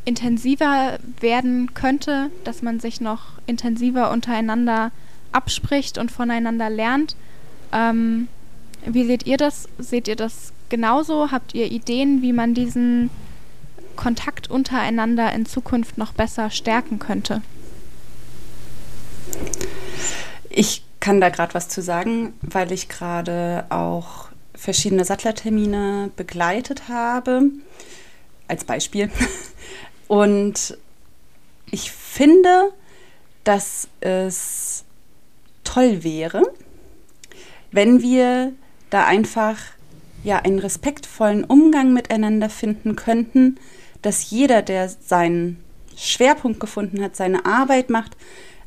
[0.05, 4.91] intensiver werden könnte, dass man sich noch intensiver untereinander
[5.31, 7.15] abspricht und voneinander lernt.
[7.73, 8.27] Ähm,
[8.85, 9.67] wie seht ihr das?
[9.77, 11.31] Seht ihr das genauso?
[11.31, 13.09] Habt ihr Ideen, wie man diesen
[13.95, 17.41] Kontakt untereinander in Zukunft noch besser stärken könnte?
[20.49, 24.26] Ich kann da gerade was zu sagen, weil ich gerade auch
[24.57, 27.43] verschiedene Sattlertermine begleitet habe,
[28.47, 29.09] als Beispiel.
[30.07, 30.77] Und
[31.71, 32.71] ich finde,
[33.43, 34.83] dass es
[35.63, 36.43] toll wäre,
[37.71, 38.53] wenn wir
[38.89, 39.57] da einfach
[40.23, 43.59] ja einen respektvollen Umgang miteinander finden könnten,
[44.01, 45.63] dass jeder, der seinen
[45.95, 48.15] Schwerpunkt gefunden hat, seine Arbeit macht,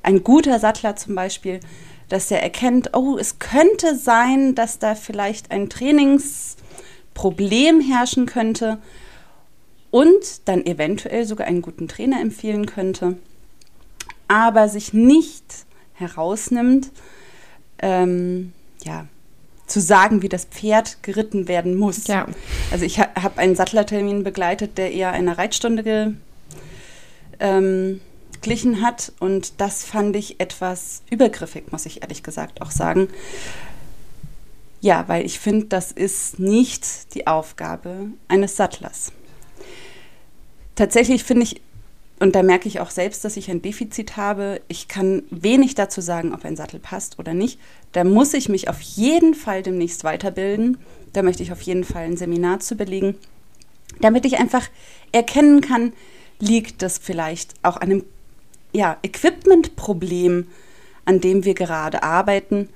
[0.02, 1.60] ein guter Sattler zum Beispiel,
[2.10, 8.76] dass er erkennt, oh, es könnte sein, dass da vielleicht ein Trainingsproblem herrschen könnte
[9.90, 13.16] und dann eventuell sogar einen guten Trainer empfehlen könnte,
[14.28, 16.92] aber sich nicht herausnimmt,
[17.80, 18.52] ähm,
[18.84, 19.06] ja,
[19.66, 22.08] zu sagen, wie das Pferd geritten werden muss.
[22.08, 22.26] Ja.
[22.72, 26.14] Also ich ha habe einen Sattlertermin begleitet, der eher einer Reitstunde ge
[27.38, 28.00] ähm,
[28.42, 33.08] glichen hat und das fand ich etwas übergriffig, muss ich ehrlich gesagt auch sagen.
[34.80, 39.12] Ja, weil ich finde, das ist nicht die Aufgabe eines Sattlers.
[40.74, 41.60] Tatsächlich finde ich,
[42.18, 46.00] und da merke ich auch selbst, dass ich ein Defizit habe, ich kann wenig dazu
[46.00, 47.58] sagen, ob ein Sattel passt oder nicht.
[47.92, 50.78] Da muss ich mich auf jeden Fall demnächst weiterbilden.
[51.12, 53.16] Da möchte ich auf jeden Fall ein Seminar zu belegen,
[54.00, 54.68] damit ich einfach
[55.12, 55.92] erkennen kann,
[56.38, 58.04] liegt das vielleicht auch an einem
[58.72, 60.46] ja, Equipment-Problem,
[61.04, 62.68] an dem wir gerade arbeiten.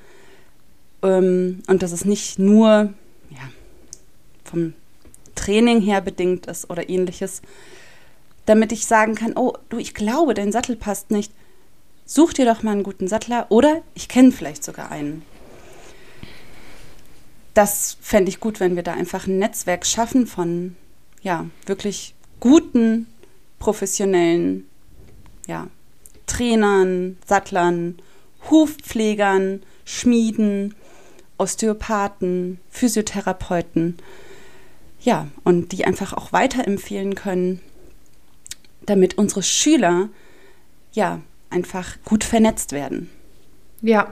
[1.02, 2.92] Ähm, und dass es nicht nur
[3.30, 3.50] ja,
[4.44, 4.74] vom
[5.34, 7.42] Training her bedingt ist oder ähnliches,
[8.46, 11.32] damit ich sagen kann, oh, du, ich glaube, dein Sattel passt nicht.
[12.06, 15.22] Such dir doch mal einen guten Sattler oder ich kenne vielleicht sogar einen.
[17.54, 20.76] Das fände ich gut, wenn wir da einfach ein Netzwerk schaffen von
[21.22, 23.06] ja, wirklich guten,
[23.58, 24.66] professionellen
[25.46, 25.68] ja,
[26.34, 27.96] Trainern, Sattlern,
[28.50, 30.74] Hufpflegern, Schmieden,
[31.38, 33.96] Osteopathen, Physiotherapeuten.
[35.00, 37.60] Ja, und die einfach auch weiterempfehlen können,
[38.86, 40.08] damit unsere Schüler
[40.92, 41.20] ja
[41.50, 43.10] einfach gut vernetzt werden.
[43.82, 44.08] Ja,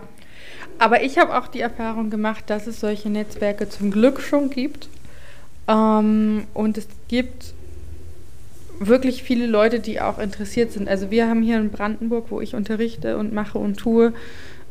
[0.79, 4.89] aber ich habe auch die Erfahrung gemacht, dass es solche Netzwerke zum Glück schon gibt.
[5.67, 7.55] Ähm, und es gibt
[8.87, 10.88] wirklich viele Leute, die auch interessiert sind.
[10.88, 14.12] Also wir haben hier in Brandenburg, wo ich unterrichte und mache und tue,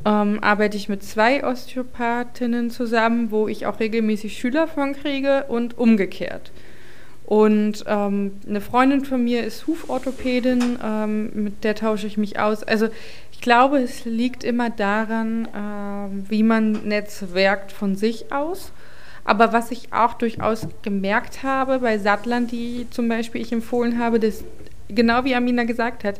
[0.05, 5.77] ähm, arbeite ich mit zwei Osteopathinnen zusammen, wo ich auch regelmäßig Schüler von kriege und
[5.77, 6.51] umgekehrt.
[7.25, 12.63] Und ähm, eine Freundin von mir ist Huforthopädin, ähm, mit der tausche ich mich aus.
[12.63, 12.89] Also
[13.31, 18.73] ich glaube, es liegt immer daran, äh, wie man netzwerkt von sich aus.
[19.23, 24.19] Aber was ich auch durchaus gemerkt habe bei Sattlern, die zum Beispiel ich empfohlen habe,
[24.19, 24.43] dass
[24.87, 26.19] genau wie Amina gesagt hat,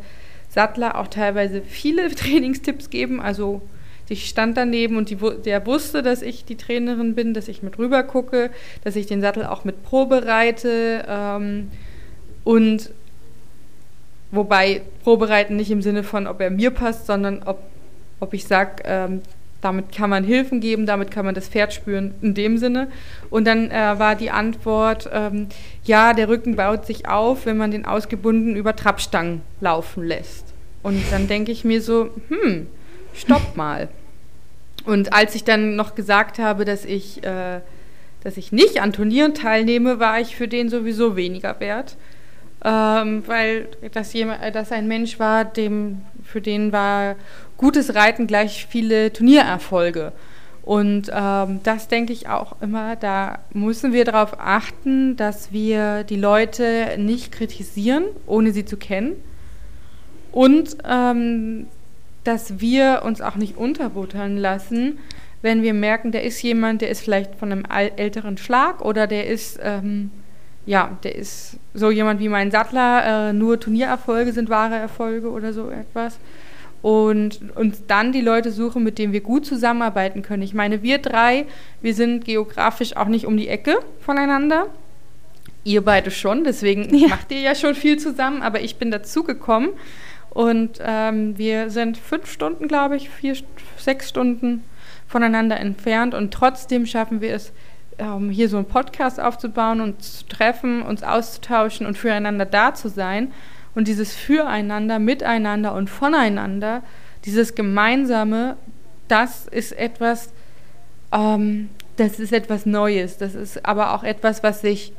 [0.49, 3.21] Sattler auch teilweise viele Trainingstipps geben.
[3.21, 3.61] Also
[4.09, 7.79] ich stand daneben und die, der wusste, dass ich die Trainerin bin, dass ich mit
[7.79, 8.49] rüber gucke,
[8.83, 11.05] dass ich den Sattel auch mit probereite.
[11.07, 11.71] Ähm,
[12.43, 12.91] und
[14.31, 17.59] wobei probereiten nicht im Sinne von, ob er mir passt, sondern ob,
[18.19, 19.21] ob ich sage, ähm,
[19.61, 22.87] damit kann man Hilfen geben, damit kann man das Pferd spüren, in dem Sinne.
[23.29, 25.47] Und dann äh, war die Antwort, ähm,
[25.83, 30.53] ja, der Rücken baut sich auf, wenn man den ausgebunden über Trappstangen laufen lässt.
[30.83, 32.67] Und dann denke ich mir so, hm,
[33.13, 33.87] stopp mal.
[34.85, 37.59] Und als ich dann noch gesagt habe, dass ich, äh,
[38.23, 41.97] dass ich nicht an Turnieren teilnehme, war ich für den sowieso weniger wert.
[42.63, 47.15] Ähm, weil das, jemand, das ein Mensch war, dem, für den war
[47.61, 50.11] gutes Reiten gleich viele Turniererfolge.
[50.63, 56.17] Und ähm, das denke ich auch immer, da müssen wir darauf achten, dass wir die
[56.17, 59.13] Leute nicht kritisieren, ohne sie zu kennen.
[60.31, 61.67] Und ähm,
[62.23, 64.99] dass wir uns auch nicht unterbuttern lassen,
[65.41, 69.25] wenn wir merken, der ist jemand, der ist vielleicht von einem älteren Schlag oder der
[69.27, 70.11] ist, ähm,
[70.67, 75.53] ja, der ist so jemand wie mein Sattler, äh, nur Turniererfolge sind wahre Erfolge oder
[75.53, 76.19] so etwas.
[76.81, 80.41] Und uns dann die Leute suchen, mit denen wir gut zusammenarbeiten können.
[80.41, 81.45] Ich meine, wir drei,
[81.81, 84.67] wir sind geografisch auch nicht um die Ecke voneinander.
[85.63, 87.09] Ihr beide schon, deswegen ja.
[87.09, 89.69] macht ihr ja schon viel zusammen, aber ich bin dazugekommen.
[90.31, 93.35] Und ähm, wir sind fünf Stunden, glaube ich, vier,
[93.77, 94.63] sechs Stunden
[95.07, 97.51] voneinander entfernt und trotzdem schaffen wir es,
[97.99, 102.87] ähm, hier so einen Podcast aufzubauen und zu treffen, uns auszutauschen und füreinander da zu
[102.87, 103.33] sein.
[103.75, 106.83] Und dieses Füreinander, Miteinander und Voneinander,
[107.25, 108.57] dieses Gemeinsame,
[109.07, 110.31] das ist etwas,
[111.11, 113.17] ähm, das ist etwas Neues.
[113.17, 114.93] Das ist aber auch etwas, was sich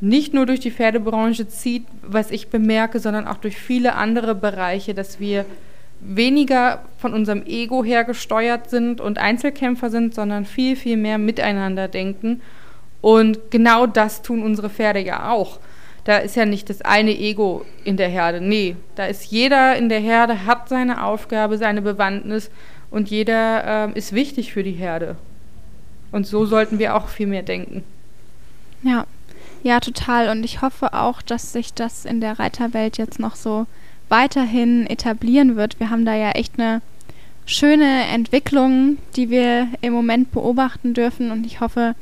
[0.00, 4.94] nicht nur durch die Pferdebranche zieht, was ich bemerke, sondern auch durch viele andere Bereiche,
[4.94, 5.44] dass wir
[6.00, 11.88] weniger von unserem Ego her gesteuert sind und Einzelkämpfer sind, sondern viel, viel mehr miteinander
[11.88, 12.40] denken.
[13.02, 15.58] Und genau das tun unsere Pferde ja auch.
[16.04, 18.40] Da ist ja nicht das eine Ego in der Herde.
[18.40, 22.50] Nee, da ist jeder in der Herde, hat seine Aufgabe, seine Bewandtnis
[22.90, 25.16] und jeder äh, ist wichtig für die Herde.
[26.12, 27.84] Und so sollten wir auch viel mehr denken.
[28.82, 29.06] Ja,
[29.62, 30.30] ja, total.
[30.30, 33.66] Und ich hoffe auch, dass sich das in der Reiterwelt jetzt noch so
[34.08, 35.78] weiterhin etablieren wird.
[35.78, 36.80] Wir haben da ja echt eine
[37.46, 41.30] schöne Entwicklung, die wir im Moment beobachten dürfen.
[41.30, 41.94] Und ich hoffe,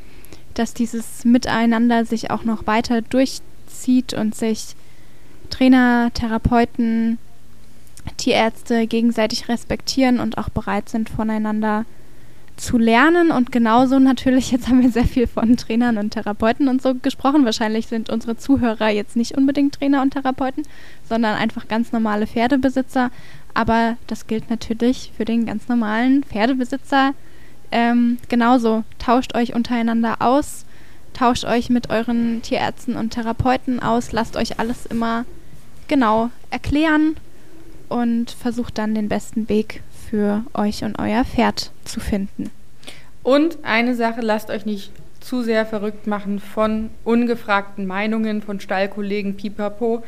[0.54, 3.02] dass dieses Miteinander sich auch noch weiter
[3.78, 4.74] durchzieht und sich
[5.50, 7.18] Trainer, Therapeuten,
[8.16, 11.98] Tierärzte gegenseitig respektieren und auch bereit sind, voneinander zu
[12.58, 16.82] zu lernen und genauso natürlich, jetzt haben wir sehr viel von Trainern und Therapeuten und
[16.82, 17.44] so gesprochen.
[17.44, 20.64] Wahrscheinlich sind unsere Zuhörer jetzt nicht unbedingt Trainer und Therapeuten,
[21.08, 23.10] sondern einfach ganz normale Pferdebesitzer.
[23.54, 27.14] Aber das gilt natürlich für den ganz normalen Pferdebesitzer
[27.70, 28.84] ähm, genauso.
[28.98, 30.64] Tauscht euch untereinander aus,
[31.18, 35.24] tauscht euch mit euren Tierärzten und Therapeuten aus, lasst euch alles immer
[35.88, 37.16] genau erklären
[37.88, 42.50] und versucht dann den besten Weg für euch und euer Pferd zu finden.
[43.22, 49.36] Und eine Sache, lasst euch nicht zu sehr verrückt machen von ungefragten Meinungen von Stallkollegen,
[49.36, 50.04] pipapo.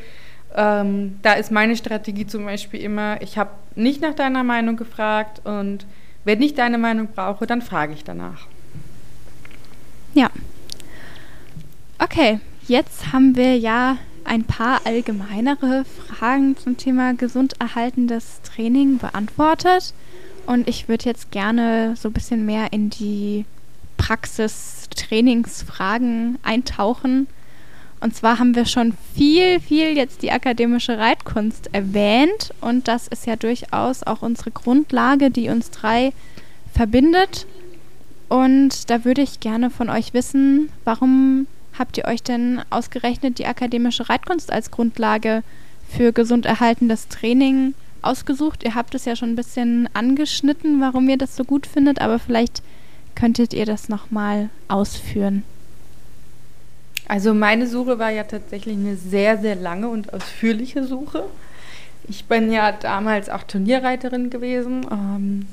[0.55, 5.43] Ähm, da ist meine Strategie zum Beispiel immer, ich habe nicht nach deiner Meinung gefragt
[5.45, 5.87] und
[6.25, 8.47] wenn ich deine Meinung brauche, dann frage ich danach.
[10.15, 10.31] Ja.
[12.03, 19.93] Okay, jetzt haben wir ja ein paar allgemeinere Fragen zum Thema gesund erhaltendes Training beantwortet.
[20.47, 23.45] Und ich würde jetzt gerne so ein bisschen mehr in die
[23.99, 27.27] Praxis-Trainingsfragen eintauchen.
[28.01, 32.55] Und zwar haben wir schon viel, viel jetzt die akademische Reitkunst erwähnt.
[32.63, 36.15] Und das ist ja durchaus auch unsere Grundlage, die uns drei
[36.73, 37.47] verbindet.
[38.31, 41.47] Und da würde ich gerne von euch wissen, warum
[41.81, 45.43] habt ihr euch denn ausgerechnet die akademische Reitkunst als Grundlage
[45.89, 48.63] für gesund erhaltendes Training ausgesucht?
[48.63, 52.19] Ihr habt es ja schon ein bisschen angeschnitten, warum ihr das so gut findet, aber
[52.19, 52.63] vielleicht
[53.15, 55.43] könntet ihr das nochmal ausführen.
[57.09, 61.25] Also meine Suche war ja tatsächlich eine sehr, sehr lange und ausführliche Suche.
[62.09, 65.47] Ich bin ja damals auch Turnierreiterin gewesen ähm,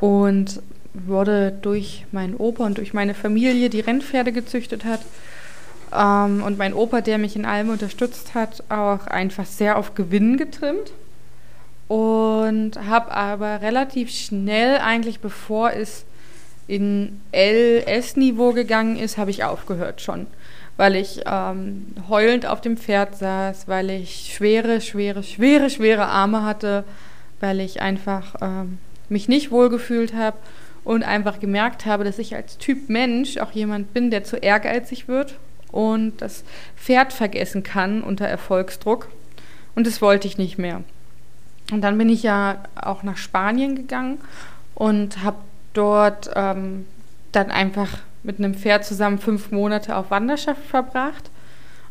[0.00, 0.60] und
[0.94, 5.00] wurde durch meinen Opa und durch meine Familie, die Rennpferde gezüchtet hat,
[5.96, 10.36] ähm, und mein Opa, der mich in allem unterstützt hat, auch einfach sehr auf Gewinn
[10.36, 10.92] getrimmt.
[11.88, 16.04] Und habe aber relativ schnell, eigentlich bevor es
[16.66, 20.26] in LS-Niveau gegangen ist, habe ich aufgehört schon.
[20.76, 26.44] Weil ich ähm, heulend auf dem Pferd saß, weil ich schwere, schwere, schwere, schwere Arme
[26.44, 26.84] hatte,
[27.40, 30.36] weil ich einfach ähm, mich nicht wohlgefühlt habe
[30.84, 35.08] und einfach gemerkt habe, dass ich als Typ Mensch auch jemand bin, der zu ehrgeizig
[35.08, 35.36] wird
[35.72, 36.44] und das
[36.76, 39.08] Pferd vergessen kann unter Erfolgsdruck.
[39.74, 40.82] Und das wollte ich nicht mehr.
[41.70, 44.18] Und dann bin ich ja auch nach Spanien gegangen
[44.74, 45.38] und habe
[45.74, 46.86] dort ähm,
[47.32, 51.30] dann einfach mit einem Pferd zusammen fünf Monate auf Wanderschaft verbracht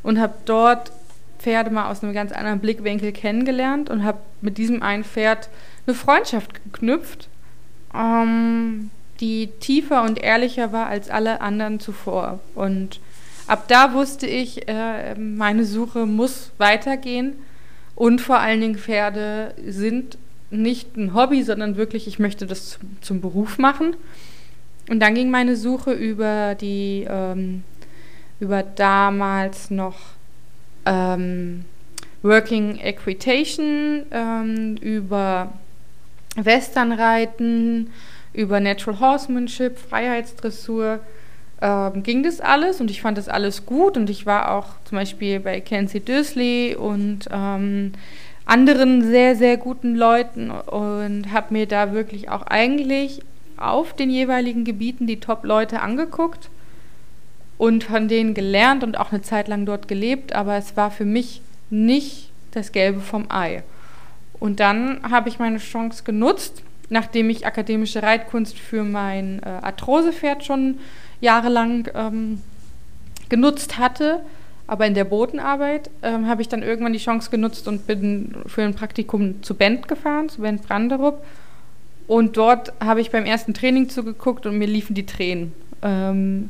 [0.04, 0.92] und habe dort
[1.40, 5.50] Pferde mal aus einem ganz anderen Blickwinkel kennengelernt und habe mit diesem einen Pferd
[5.86, 7.30] eine Freundschaft geknüpft,
[7.94, 12.40] ähm, die tiefer und ehrlicher war als alle anderen zuvor.
[12.56, 13.00] Und
[13.48, 17.34] ab da wusste ich, äh, meine Suche muss weitergehen
[17.96, 20.18] und vor allen Dingen Pferde sind
[20.50, 23.96] nicht ein Hobby, sondern wirklich, ich möchte das zum, zum Beruf machen.
[24.90, 27.64] Und dann ging meine Suche über die, ähm,
[28.40, 29.98] über damals noch
[30.86, 31.66] ähm,
[32.22, 35.54] Working Equitation, ähm, über
[36.36, 37.92] Westernreiten,
[38.34, 41.00] über Natural Horsemanship, Freiheitsdressur
[41.62, 44.98] ähm, ging das alles und ich fand das alles gut und ich war auch zum
[44.98, 47.94] Beispiel bei Kenzie Dösley und ähm,
[48.46, 53.22] anderen sehr, sehr guten Leuten und habe mir da wirklich auch eigentlich
[53.58, 56.50] auf den jeweiligen Gebieten die Top-Leute angeguckt
[57.58, 61.06] und von denen gelernt und auch eine Zeit lang dort gelebt, aber es war für
[61.06, 63.64] mich nicht das Gelbe vom Ei.
[64.40, 70.46] Und dann habe ich meine Chance genutzt, nachdem ich akademische Reitkunst für mein äh, Arthrosepferd
[70.46, 70.78] schon
[71.22, 72.42] jahrelang ähm,
[73.30, 74.22] genutzt hatte.
[74.68, 78.64] Aber in der Bodenarbeit ähm, habe ich dann irgendwann die Chance genutzt und bin für
[78.64, 81.24] ein Praktikum zu Bent gefahren, zu Bent Branderup.
[82.06, 85.54] Und dort habe ich beim ersten Training zugeguckt und mir liefen die Tränen.
[85.82, 86.50] Ähm,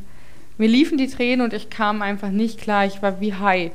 [0.57, 2.85] mir liefen die Tränen und ich kam einfach nicht klar.
[2.85, 3.71] Ich war wie high.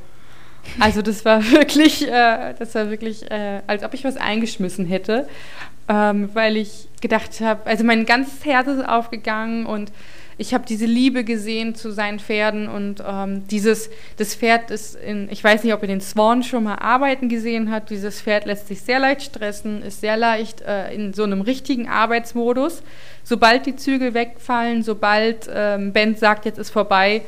[0.79, 5.27] Also das war wirklich, äh, das war wirklich, äh, als ob ich was eingeschmissen hätte,
[5.87, 9.91] ähm, weil ich gedacht habe, also mein ganzes Herz ist aufgegangen und
[10.37, 15.29] ich habe diese Liebe gesehen zu seinen Pferden und ähm, dieses, das Pferd ist in,
[15.31, 18.67] ich weiß nicht, ob ihr den Swan schon mal arbeiten gesehen habt, dieses Pferd lässt
[18.67, 22.81] sich sehr leicht stressen, ist sehr leicht äh, in so einem richtigen Arbeitsmodus.
[23.23, 27.21] Sobald die Zügel wegfallen, sobald ähm, Ben sagt, jetzt ist vorbei,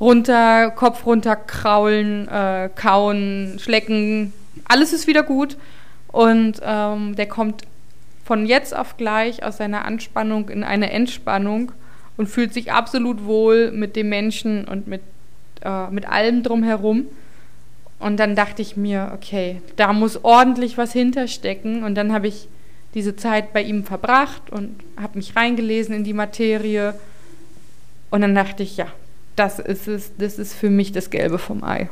[0.00, 4.32] runter, Kopf runter, kraulen, äh, kauen, schlecken,
[4.68, 5.56] alles ist wieder gut.
[6.12, 7.62] Und ähm, der kommt
[8.24, 11.72] von jetzt auf gleich aus seiner Anspannung in eine Entspannung
[12.20, 15.00] und fühlt sich absolut wohl mit dem Menschen und mit,
[15.62, 17.06] äh, mit allem drumherum.
[17.98, 21.82] Und dann dachte ich mir, okay, da muss ordentlich was hinterstecken.
[21.82, 22.46] Und dann habe ich
[22.92, 26.94] diese Zeit bei ihm verbracht und habe mich reingelesen in die Materie.
[28.10, 28.88] Und dann dachte ich, ja,
[29.34, 31.88] das ist es, das ist für mich das Gelbe vom Ei.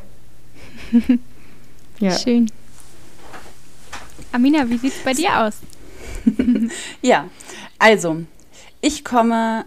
[1.99, 2.11] ja.
[2.11, 2.51] Schön.
[4.31, 5.57] Amina, wie sieht es bei dir aus?
[7.01, 7.27] ja,
[7.79, 8.21] also
[8.79, 9.65] ich komme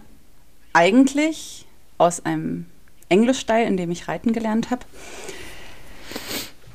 [0.73, 1.65] eigentlich
[1.97, 2.65] aus einem
[3.09, 4.85] Englischstall, in dem ich reiten gelernt habe.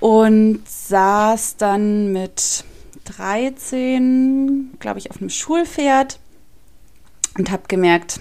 [0.01, 2.65] Und saß dann mit
[3.05, 6.21] 13, glaube ich, auf einem Schulpferd
[7.37, 8.21] und habe gemerkt,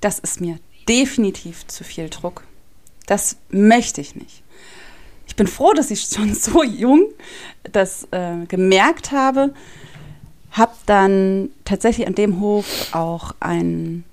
[0.00, 0.58] das ist mir
[0.88, 2.44] definitiv zu viel Druck.
[3.06, 4.42] Das möchte ich nicht.
[5.26, 7.08] Ich bin froh, dass ich schon so jung
[7.64, 9.52] das äh, gemerkt habe.
[10.50, 14.04] Habe dann tatsächlich an dem Hof auch einen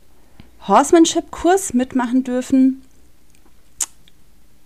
[0.72, 2.82] Horsemanship-Kurs mitmachen dürfen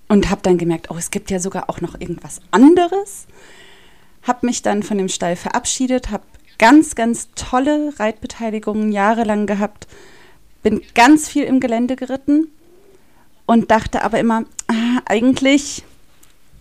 [0.07, 3.27] und habe dann gemerkt, oh, es gibt ja sogar auch noch irgendwas anderes.
[4.23, 6.23] Habe mich dann von dem Stall verabschiedet, habe
[6.57, 9.87] ganz, ganz tolle Reitbeteiligungen jahrelang gehabt
[10.65, 12.47] bin ganz viel im Gelände geritten
[13.45, 15.83] und dachte aber immer, ah, eigentlich,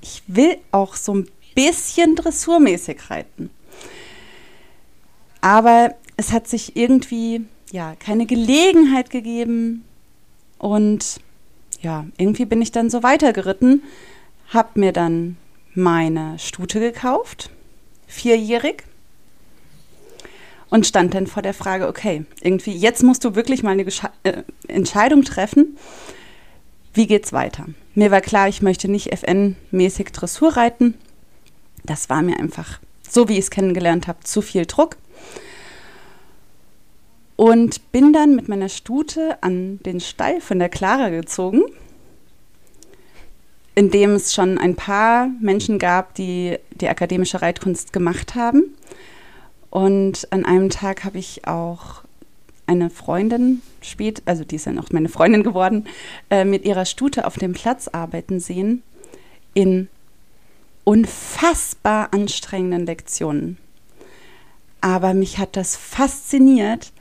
[0.03, 3.49] ich will auch so ein bisschen dressurmäßig reiten.
[5.40, 9.85] Aber es hat sich irgendwie ja keine Gelegenheit gegeben
[10.59, 11.20] und
[11.83, 13.83] ja, irgendwie bin ich dann so weitergeritten,
[14.49, 15.37] habe mir dann
[15.75, 17.51] meine Stute gekauft,
[18.07, 18.85] vierjährig
[20.70, 24.09] und stand dann vor der Frage, okay, irgendwie jetzt musst du wirklich mal eine Gesche
[24.22, 25.77] äh, Entscheidung treffen.
[26.95, 27.66] Wie geht's weiter?
[27.97, 30.95] Mir war klar, ich möchte nicht FN-mäßig Dressur reiten.
[31.85, 34.97] Das war mir einfach, so wie ich es kennengelernt habe, zu viel Druck.
[37.37, 41.62] Und bin dann mit meiner Stute an den Stall von der Clara gezogen,
[43.74, 48.76] in dem es schon ein paar Menschen gab, die die akademische Reitkunst gemacht haben.
[49.70, 52.03] Und an einem Tag habe ich auch
[52.66, 55.87] eine Freundin spät, also die ist dann auch meine Freundin geworden,
[56.30, 58.82] äh, mit ihrer Stute auf dem Platz arbeiten sehen
[59.53, 59.89] in
[60.85, 63.59] unfassbar anstrengenden Lektionen.
[64.80, 66.93] Aber mich hat das fasziniert,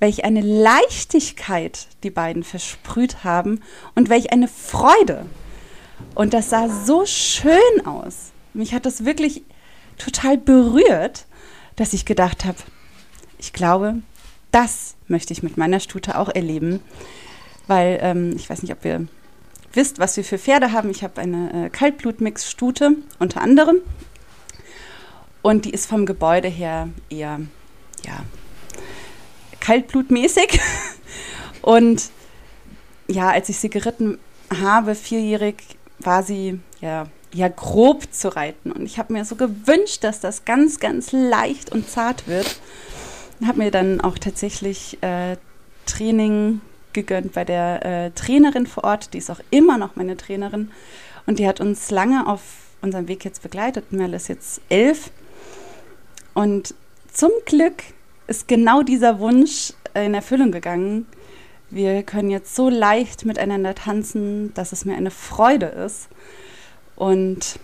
[0.00, 3.60] welch eine Leichtigkeit die beiden versprüht haben
[3.94, 5.26] und welch eine Freude.
[6.14, 8.32] Und das sah so schön aus.
[8.54, 9.42] Mich hat das wirklich
[9.98, 11.26] total berührt
[11.78, 12.58] dass ich gedacht habe,
[13.38, 14.02] ich glaube,
[14.50, 16.80] das möchte ich mit meiner Stute auch erleben,
[17.68, 19.06] weil ähm, ich weiß nicht, ob ihr
[19.72, 20.90] wisst, was wir für Pferde haben.
[20.90, 23.76] Ich habe eine äh, Kaltblutmix-Stute unter anderem
[25.40, 27.40] und die ist vom Gebäude her eher
[28.04, 28.24] ja,
[29.68, 30.60] kaltblutmäßig
[31.62, 32.10] und
[33.06, 34.18] ja, als ich sie geritten
[34.62, 35.56] habe, vierjährig,
[35.98, 38.72] war sie ja ja grob zu reiten.
[38.72, 42.58] Und ich habe mir so gewünscht, dass das ganz, ganz leicht und zart wird.
[43.38, 45.36] Und habe mir dann auch tatsächlich äh,
[45.84, 46.62] Training
[46.94, 49.12] gegönnt bei der äh, Trainerin vor Ort.
[49.12, 50.70] Die ist auch immer noch meine Trainerin.
[51.26, 52.40] Und die hat uns lange auf
[52.80, 53.92] unserem Weg jetzt begleitet.
[53.92, 55.10] Mel ist jetzt elf.
[56.32, 56.74] Und
[57.12, 57.82] zum Glück
[58.28, 61.06] ist genau dieser Wunsch in Erfüllung gegangen.
[61.70, 66.08] Wir können jetzt so leicht miteinander tanzen, dass es mir eine Freude ist.
[66.94, 67.58] Und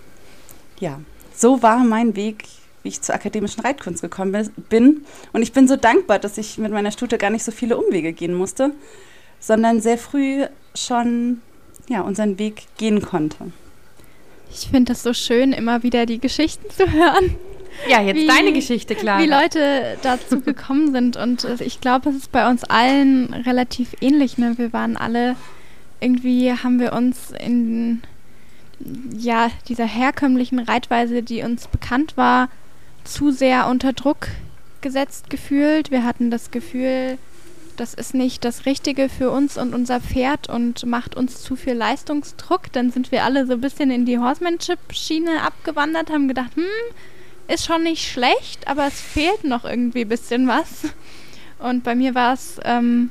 [0.81, 1.01] ja,
[1.35, 2.45] so war mein Weg,
[2.83, 5.05] wie ich zur akademischen Reitkunst gekommen bin.
[5.33, 8.13] Und ich bin so dankbar, dass ich mit meiner Stute gar nicht so viele Umwege
[8.13, 8.73] gehen musste,
[9.41, 11.41] sondern sehr früh schon
[11.89, 13.53] ja, unseren Weg gehen konnte.
[14.51, 17.37] Ich finde das so schön, immer wieder die Geschichten zu hören.
[17.89, 19.21] Ja, jetzt wie, deine Geschichte, klar.
[19.21, 21.17] Wie Leute dazu gekommen sind.
[21.17, 24.39] Und ich glaube, es ist bei uns allen relativ ähnlich.
[24.39, 24.55] Ne?
[24.57, 25.37] Wir waren alle,
[26.01, 28.03] irgendwie haben wir uns in
[29.17, 32.49] ja, dieser herkömmlichen Reitweise, die uns bekannt war,
[33.05, 34.29] zu sehr unter Druck
[34.81, 35.91] gesetzt gefühlt.
[35.91, 37.19] Wir hatten das Gefühl,
[37.77, 41.75] das ist nicht das Richtige für uns und unser Pferd und macht uns zu viel
[41.75, 42.73] Leistungsdruck.
[42.73, 46.65] Dann sind wir alle so ein bisschen in die Horsemanship-Schiene abgewandert, haben gedacht, hm,
[47.49, 50.85] ist schon nicht schlecht, aber es fehlt noch irgendwie ein bisschen was.
[51.59, 53.11] Und bei mir war es ähm,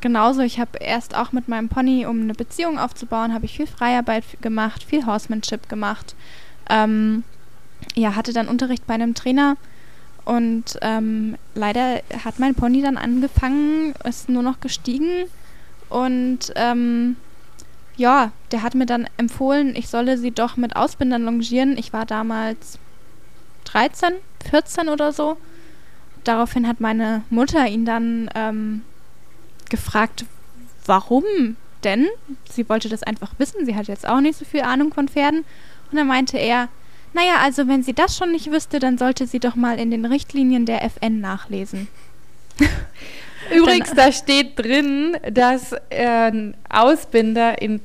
[0.00, 0.42] genauso.
[0.42, 4.24] Ich habe erst auch mit meinem Pony, um eine Beziehung aufzubauen, habe ich viel Freiarbeit
[4.40, 6.14] gemacht, viel Horsemanship gemacht.
[6.68, 7.24] Ähm,
[7.94, 9.56] ja, hatte dann Unterricht bei einem Trainer
[10.24, 15.24] und ähm, leider hat mein Pony dann angefangen, ist nur noch gestiegen
[15.88, 17.16] und ähm,
[17.96, 21.76] ja, der hat mir dann empfohlen, ich solle sie doch mit Ausbindern longieren.
[21.76, 22.78] Ich war damals
[23.72, 24.14] 13,
[24.50, 25.36] 14 oder so.
[26.24, 28.82] Daraufhin hat meine Mutter ihn dann ähm,
[29.70, 30.24] gefragt,
[30.84, 31.24] warum
[31.82, 32.08] denn?
[32.50, 33.66] Sie wollte das einfach wissen.
[33.66, 35.44] Sie hat jetzt auch nicht so viel Ahnung von Pferden.
[35.90, 36.68] Und dann meinte er,
[37.12, 40.04] naja, also wenn sie das schon nicht wüsste, dann sollte sie doch mal in den
[40.04, 41.88] Richtlinien der FN nachlesen.
[43.54, 47.80] Übrigens, da steht drin, dass äh, Ausbinder in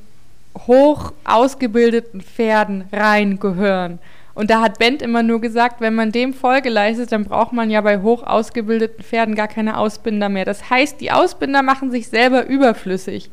[0.66, 3.98] hoch ausgebildeten Pferden reingehören.
[4.38, 7.70] Und da hat Bent immer nur gesagt, wenn man dem Folge leistet, dann braucht man
[7.70, 10.44] ja bei hoch ausgebildeten Pferden gar keine Ausbinder mehr.
[10.44, 13.30] Das heißt, die Ausbinder machen sich selber überflüssig.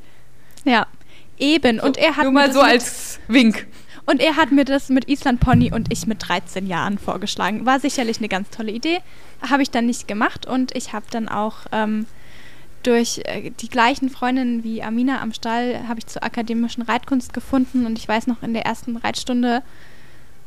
[0.64, 0.88] Ja,
[1.38, 1.78] eben.
[1.78, 3.68] So, und er hat nur mal so als Wink.
[4.08, 7.68] Und er hat mir das mit Island Pony und ich mit 13 Jahren vorgeschlagen.
[7.68, 8.98] War sicherlich eine ganz tolle Idee.
[9.48, 12.08] Habe ich dann nicht gemacht und ich habe dann auch ähm,
[12.82, 17.86] durch äh, die gleichen Freundinnen wie Amina am Stall habe ich zur akademischen Reitkunst gefunden
[17.86, 19.62] und ich weiß noch in der ersten Reitstunde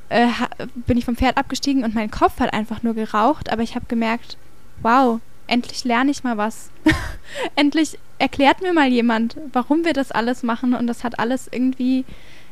[0.09, 0.29] äh,
[0.75, 3.87] bin ich vom Pferd abgestiegen und mein Kopf hat einfach nur geraucht, aber ich habe
[3.89, 4.37] gemerkt,
[4.83, 6.71] wow, endlich lerne ich mal was.
[7.57, 12.05] endlich erklärt mir mal jemand, warum wir das alles machen und das hat alles irgendwie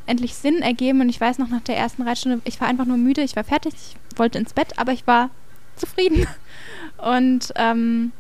[0.07, 2.97] endlich Sinn ergeben und ich weiß noch nach der ersten Reitstunde, ich war einfach nur
[2.97, 5.31] müde, ich war fertig, ich wollte ins Bett, aber ich war
[5.75, 6.27] zufrieden.
[6.99, 8.13] Und ähm,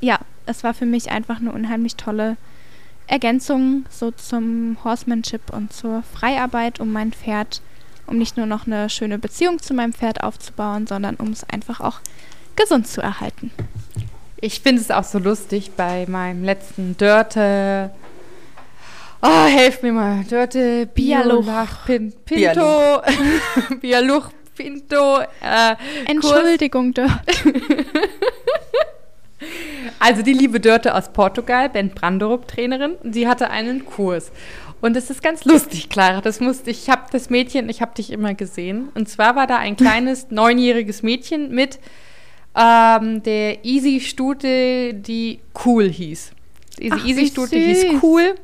[0.00, 2.36] ja, es war für mich einfach eine unheimlich tolle
[3.06, 7.62] Ergänzung so zum Horsemanship und zur Freiarbeit, um mein Pferd,
[8.06, 11.80] um nicht nur noch eine schöne Beziehung zu meinem Pferd aufzubauen, sondern um es einfach
[11.80, 12.00] auch
[12.56, 13.50] gesund zu erhalten.
[14.40, 17.90] Ich finde es auch so lustig bei meinem letzten Dörte
[19.22, 20.24] Oh, helf mir mal.
[20.24, 21.46] Dörte Bialuch
[21.86, 23.00] Pin, Pinto.
[23.80, 25.20] Bialuch Pinto.
[25.20, 25.74] Äh,
[26.06, 27.14] Entschuldigung, Dörte.
[29.98, 34.30] also die liebe Dörte aus Portugal, Ben Branderup, Trainerin, sie hatte einen Kurs.
[34.80, 36.20] Und es ist ganz lustig, Clara.
[36.20, 38.88] Das musste ich habe das Mädchen, ich habe dich immer gesehen.
[38.94, 41.78] Und zwar war da ein kleines neunjähriges Mädchen mit
[42.54, 46.32] ähm, der Easy Stute, die cool hieß.
[46.78, 48.34] Diese Easy Stute hieß cool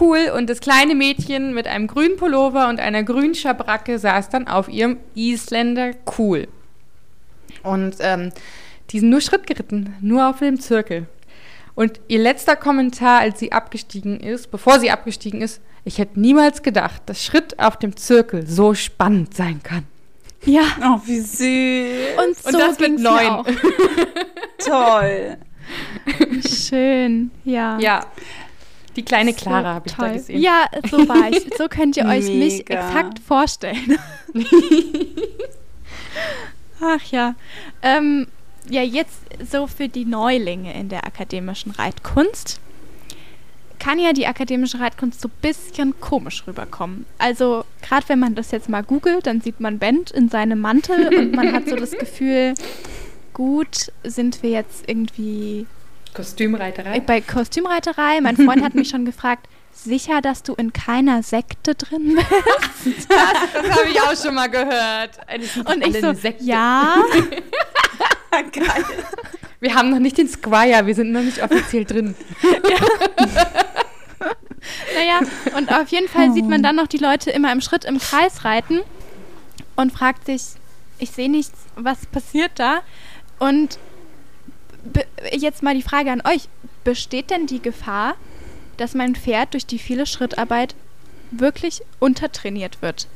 [0.00, 0.30] cool.
[0.34, 4.68] Und das kleine Mädchen mit einem grünen Pullover und einer grünen Schabracke saß dann auf
[4.68, 6.48] ihrem Isländer cool.
[7.62, 8.32] Und ähm,
[8.90, 11.06] die sind nur Schritt geritten, nur auf dem Zirkel.
[11.78, 16.64] Und ihr letzter Kommentar, als sie abgestiegen ist, bevor sie abgestiegen ist, ich hätte niemals
[16.64, 19.84] gedacht, dass Schritt auf dem Zirkel so spannend sein kann.
[20.44, 20.62] Ja.
[20.80, 22.18] Oh, wie süß.
[22.18, 23.44] Und, so und das mit neun.
[24.58, 25.36] Toll.
[26.44, 27.78] Schön, ja.
[27.78, 28.06] Ja.
[28.96, 30.40] Die kleine Clara so habe ich da gesehen.
[30.40, 31.48] Ja, so war ich.
[31.56, 32.44] So könnt ihr euch Mega.
[32.44, 34.00] mich exakt vorstellen.
[36.80, 37.36] Ach ja.
[37.82, 38.26] Ähm,
[38.70, 42.60] ja, jetzt so für die Neulinge in der akademischen Reitkunst
[43.78, 47.06] kann ja die akademische Reitkunst so ein bisschen komisch rüberkommen.
[47.18, 51.08] Also gerade wenn man das jetzt mal googelt, dann sieht man Bent in seinem Mantel
[51.16, 52.54] und man hat so das Gefühl,
[53.32, 55.66] gut, sind wir jetzt irgendwie
[56.14, 57.00] Kostümreiterei?
[57.00, 58.20] Bei Kostümreiterei.
[58.20, 62.28] Mein Freund hat mich schon gefragt, sicher, dass du in keiner Sekte drin bist?
[63.08, 65.18] das, das habe ich auch schon mal gehört.
[65.64, 66.44] Und ich so, Sekte.
[66.44, 66.96] ja.
[68.52, 68.84] Geil.
[69.60, 72.14] Wir haben noch nicht den Squire, wir sind noch nicht offiziell drin.
[72.42, 72.78] ja.
[74.94, 75.20] naja,
[75.56, 78.44] und auf jeden Fall sieht man dann noch die Leute immer im Schritt im Kreis
[78.44, 78.80] reiten
[79.76, 80.42] und fragt sich,
[80.98, 82.80] ich sehe nichts, was passiert da?
[83.38, 83.78] Und
[85.32, 86.48] jetzt mal die Frage an euch.
[86.84, 88.14] Besteht denn die Gefahr,
[88.76, 90.74] dass mein Pferd durch die viele Schrittarbeit
[91.30, 93.08] wirklich untertrainiert wird?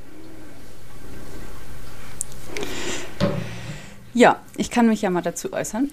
[4.15, 5.91] Ja, ich kann mich ja mal dazu äußern.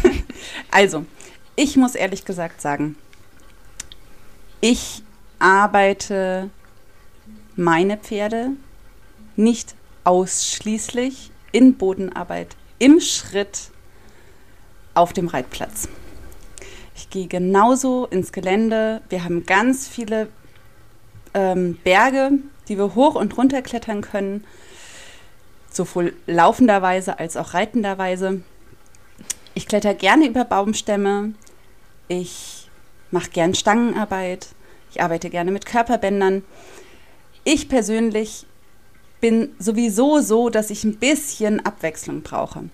[0.70, 1.06] also,
[1.54, 2.96] ich muss ehrlich gesagt sagen,
[4.60, 5.02] ich
[5.38, 6.50] arbeite
[7.56, 8.50] meine Pferde
[9.36, 13.70] nicht ausschließlich in Bodenarbeit im Schritt
[14.94, 15.88] auf dem Reitplatz.
[16.94, 19.02] Ich gehe genauso ins Gelände.
[19.08, 20.28] Wir haben ganz viele
[21.34, 22.32] ähm, Berge,
[22.68, 24.44] die wir hoch und runter klettern können,
[25.76, 28.42] sowohl laufenderweise als auch reitenderweise.
[29.54, 31.34] Ich kletter gerne über Baumstämme,
[32.08, 32.68] Ich
[33.10, 34.48] mache gern Stangenarbeit.
[34.90, 36.44] Ich arbeite gerne mit Körperbändern.
[37.44, 38.46] Ich persönlich
[39.20, 42.64] bin sowieso so, dass ich ein bisschen Abwechslung brauche.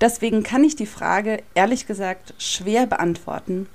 [0.00, 3.68] Deswegen kann ich die Frage ehrlich gesagt schwer beantworten,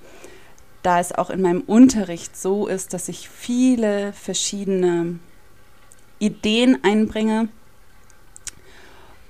[0.83, 5.19] da es auch in meinem Unterricht so ist, dass ich viele verschiedene
[6.19, 7.49] Ideen einbringe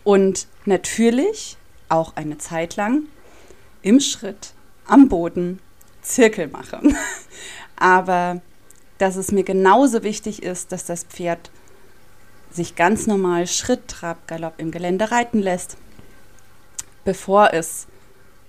[0.04, 1.58] und natürlich
[1.89, 3.04] auch eine Zeit lang
[3.82, 4.54] im Schritt
[4.88, 5.60] am Boden
[6.02, 6.82] Zirkel mache.
[7.76, 8.41] Aber
[8.97, 11.49] dass es mir genauso wichtig ist, dass das Pferd
[12.52, 15.78] sich ganz normal Schritt, Trab, Galopp im Gelände reiten lässt,
[17.06, 17.88] bevor es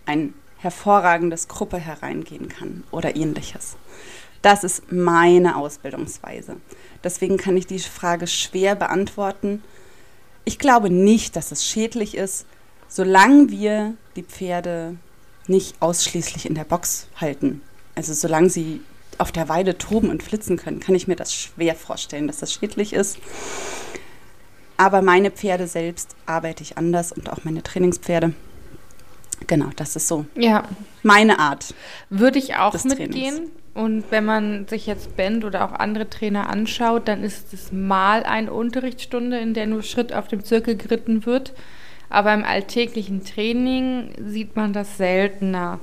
[0.04, 3.76] ein hervorragendes Gruppe hereingehen kann oder ähnliches.
[4.42, 6.56] Das ist meine Ausbildungsweise.
[7.02, 9.62] Deswegen kann ich die Frage schwer beantworten.
[10.44, 12.46] Ich glaube nicht, dass es schädlich ist,
[12.88, 14.96] solange wir die Pferde
[15.46, 17.62] nicht ausschließlich in der Box halten.
[17.94, 18.80] Also solange sie
[19.18, 22.52] auf der Weide toben und flitzen können, kann ich mir das schwer vorstellen, dass das
[22.52, 23.18] schädlich ist.
[24.76, 28.32] Aber meine Pferde selbst arbeite ich anders und auch meine Trainingspferde.
[29.46, 30.68] Genau, das ist so Ja,
[31.02, 31.74] meine Art.
[32.10, 33.10] würde ich auch mitgehen.
[33.12, 33.50] Trainings.
[33.74, 38.22] Und wenn man sich jetzt Band oder auch andere Trainer anschaut, dann ist es mal
[38.22, 41.54] eine Unterrichtsstunde, in der nur Schritt auf dem Zirkel geritten wird.
[42.10, 45.80] Aber im alltäglichen Training sieht man das seltener.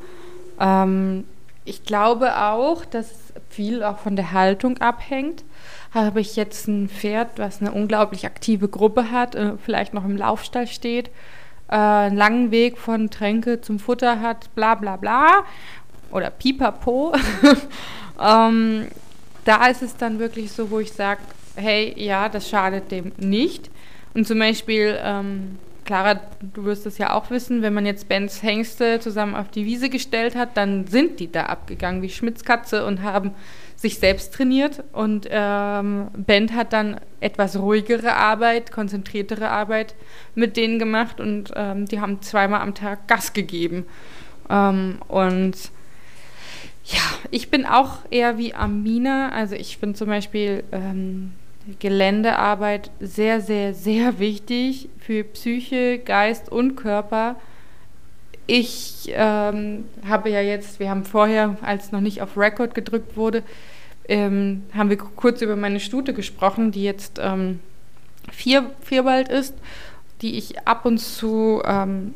[0.59, 1.23] Ähm,
[1.65, 5.43] ich glaube auch, dass viel auch von der Haltung abhängt.
[5.91, 10.17] Habe ich jetzt ein Pferd, was eine unglaublich aktive Gruppe hat, äh, vielleicht noch im
[10.17, 11.09] Laufstall steht,
[11.67, 15.43] äh, einen langen Weg von Tränke zum Futter hat, bla bla bla,
[16.11, 17.13] oder pipapo,
[18.21, 18.87] ähm,
[19.45, 21.21] da ist es dann wirklich so, wo ich sage,
[21.55, 23.69] hey, ja, das schadet dem nicht.
[24.13, 26.19] Und zum Beispiel, ähm, Clara,
[26.53, 29.89] du wirst es ja auch wissen, wenn man jetzt Bens Hengste zusammen auf die Wiese
[29.89, 33.31] gestellt hat, dann sind die da abgegangen wie Schmitz Katze und haben
[33.75, 34.83] sich selbst trainiert.
[34.91, 39.95] Und ähm, Ben hat dann etwas ruhigere Arbeit, konzentriertere Arbeit
[40.35, 43.85] mit denen gemacht und ähm, die haben zweimal am Tag Gas gegeben.
[44.49, 45.55] Ähm, und
[46.89, 49.29] ja, ich bin auch eher wie Amina.
[49.29, 51.31] Also ich finde zum Beispiel ähm,
[51.79, 57.35] Geländearbeit sehr, sehr, sehr wichtig für Psyche, Geist und Körper.
[58.47, 63.43] Ich ähm, habe ja jetzt, wir haben vorher, als noch nicht auf Record gedrückt wurde,
[64.07, 67.59] ähm, haben wir kurz über meine Stute gesprochen, die jetzt ähm,
[68.31, 69.53] vier, vierbald ist,
[70.23, 72.15] die ich ab und zu ähm,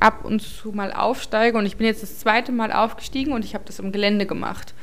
[0.00, 3.54] ab und zu mal aufsteige und ich bin jetzt das zweite Mal aufgestiegen und ich
[3.54, 4.74] habe das im Gelände gemacht.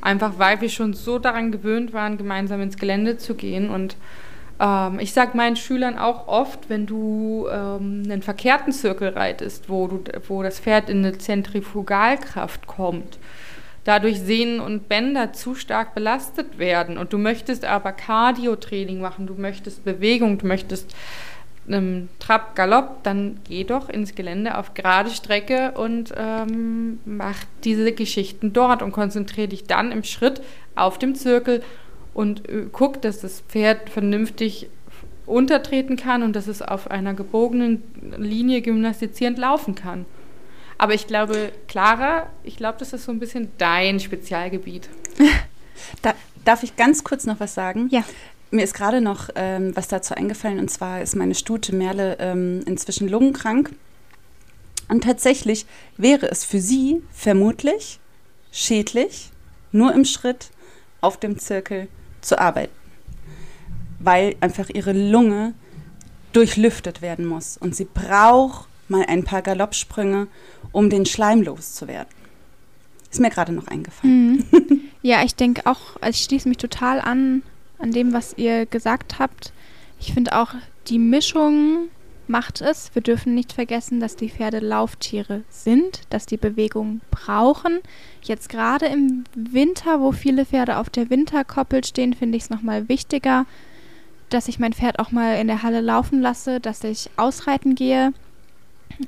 [0.00, 3.70] Einfach weil wir schon so daran gewöhnt waren, gemeinsam ins Gelände zu gehen.
[3.70, 3.96] Und
[4.60, 9.86] ähm, ich sage meinen Schülern auch oft, wenn du ähm, einen verkehrten Zirkel reitest, wo,
[9.88, 13.18] du, wo das Pferd in eine Zentrifugalkraft kommt,
[13.84, 19.34] dadurch Sehnen und Bänder zu stark belastet werden und du möchtest aber Cardio-Training machen, du
[19.34, 20.94] möchtest Bewegung, du möchtest
[21.66, 27.92] einem Trab, Galopp, dann geh doch ins Gelände auf gerade Strecke und ähm, mach diese
[27.92, 30.42] Geschichten dort und konzentriere dich dann im Schritt
[30.74, 31.62] auf dem Zirkel
[32.14, 34.68] und äh, guck, dass das Pferd vernünftig
[35.26, 37.82] untertreten kann und dass es auf einer gebogenen
[38.16, 40.06] Linie gymnastizierend laufen kann.
[40.78, 44.88] Aber ich glaube, Clara, ich glaube, das ist so ein bisschen dein Spezialgebiet.
[46.00, 46.14] Da,
[46.46, 47.88] darf ich ganz kurz noch was sagen?
[47.90, 48.02] Ja.
[48.50, 52.62] Mir ist gerade noch ähm, was dazu eingefallen und zwar ist meine Stute Merle ähm,
[52.66, 53.72] inzwischen lungenkrank.
[54.88, 55.66] Und tatsächlich
[55.96, 57.98] wäre es für sie vermutlich
[58.52, 59.30] schädlich,
[59.72, 60.50] nur im Schritt
[61.00, 61.88] auf dem Zirkel
[62.20, 62.72] zu arbeiten,
[63.98, 65.54] weil einfach ihre Lunge
[66.32, 70.28] durchlüftet werden muss und sie braucht mal ein paar Galoppsprünge,
[70.70, 72.14] um den Schleim loszuwerden.
[73.10, 74.44] Ist mir gerade noch eingefallen.
[74.50, 74.80] Mhm.
[75.02, 77.42] Ja, ich denke auch, also ich schließe mich total an,
[77.78, 79.52] an dem, was ihr gesagt habt.
[80.00, 80.54] Ich finde auch,
[80.88, 81.88] die Mischung
[82.28, 82.90] macht es.
[82.94, 87.80] Wir dürfen nicht vergessen, dass die Pferde Lauftiere sind, dass die Bewegung brauchen.
[88.22, 92.88] Jetzt gerade im Winter, wo viele Pferde auf der Winterkoppel stehen, finde ich es nochmal
[92.88, 93.46] wichtiger,
[94.28, 98.12] dass ich mein Pferd auch mal in der Halle laufen lasse, dass ich ausreiten gehe.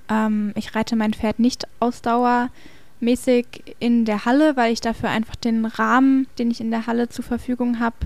[0.08, 3.46] Ähm, ich reite mein Pferd nicht ausdauermäßig
[3.80, 7.24] in der Halle, weil ich dafür einfach den Rahmen, den ich in der Halle zur
[7.24, 7.96] Verfügung habe,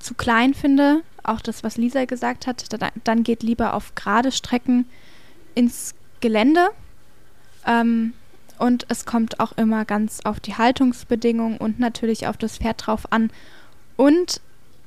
[0.00, 1.02] zu klein finde.
[1.22, 4.86] Auch das, was Lisa gesagt hat, da, dann geht lieber auf gerade Strecken
[5.54, 6.68] ins Gelände.
[7.66, 8.14] Ähm,
[8.58, 13.10] und es kommt auch immer ganz auf die Haltungsbedingungen und natürlich auf das Pferd drauf
[13.10, 13.30] an.
[13.96, 14.40] Und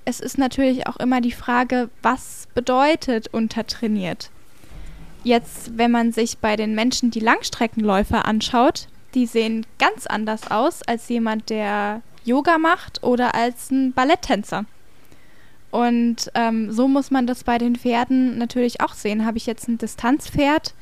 [0.05, 4.29] es ist natürlich auch immer die Frage, was bedeutet untertrainiert?
[5.23, 10.81] Jetzt, wenn man sich bei den Menschen die Langstreckenläufer anschaut, die sehen ganz anders aus
[10.83, 14.65] als jemand, der Yoga macht oder als ein Balletttänzer.
[15.73, 19.25] Und ähm, so muss man das bei den Pferden natürlich auch sehen.
[19.25, 20.75] Habe ich jetzt ein Distanzpferd,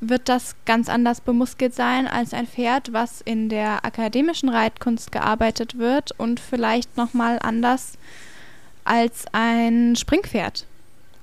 [0.00, 5.78] wird das ganz anders bemuskelt sein als ein Pferd, was in der akademischen Reitkunst gearbeitet
[5.78, 7.94] wird und vielleicht nochmal anders
[8.84, 10.66] als ein Springpferd.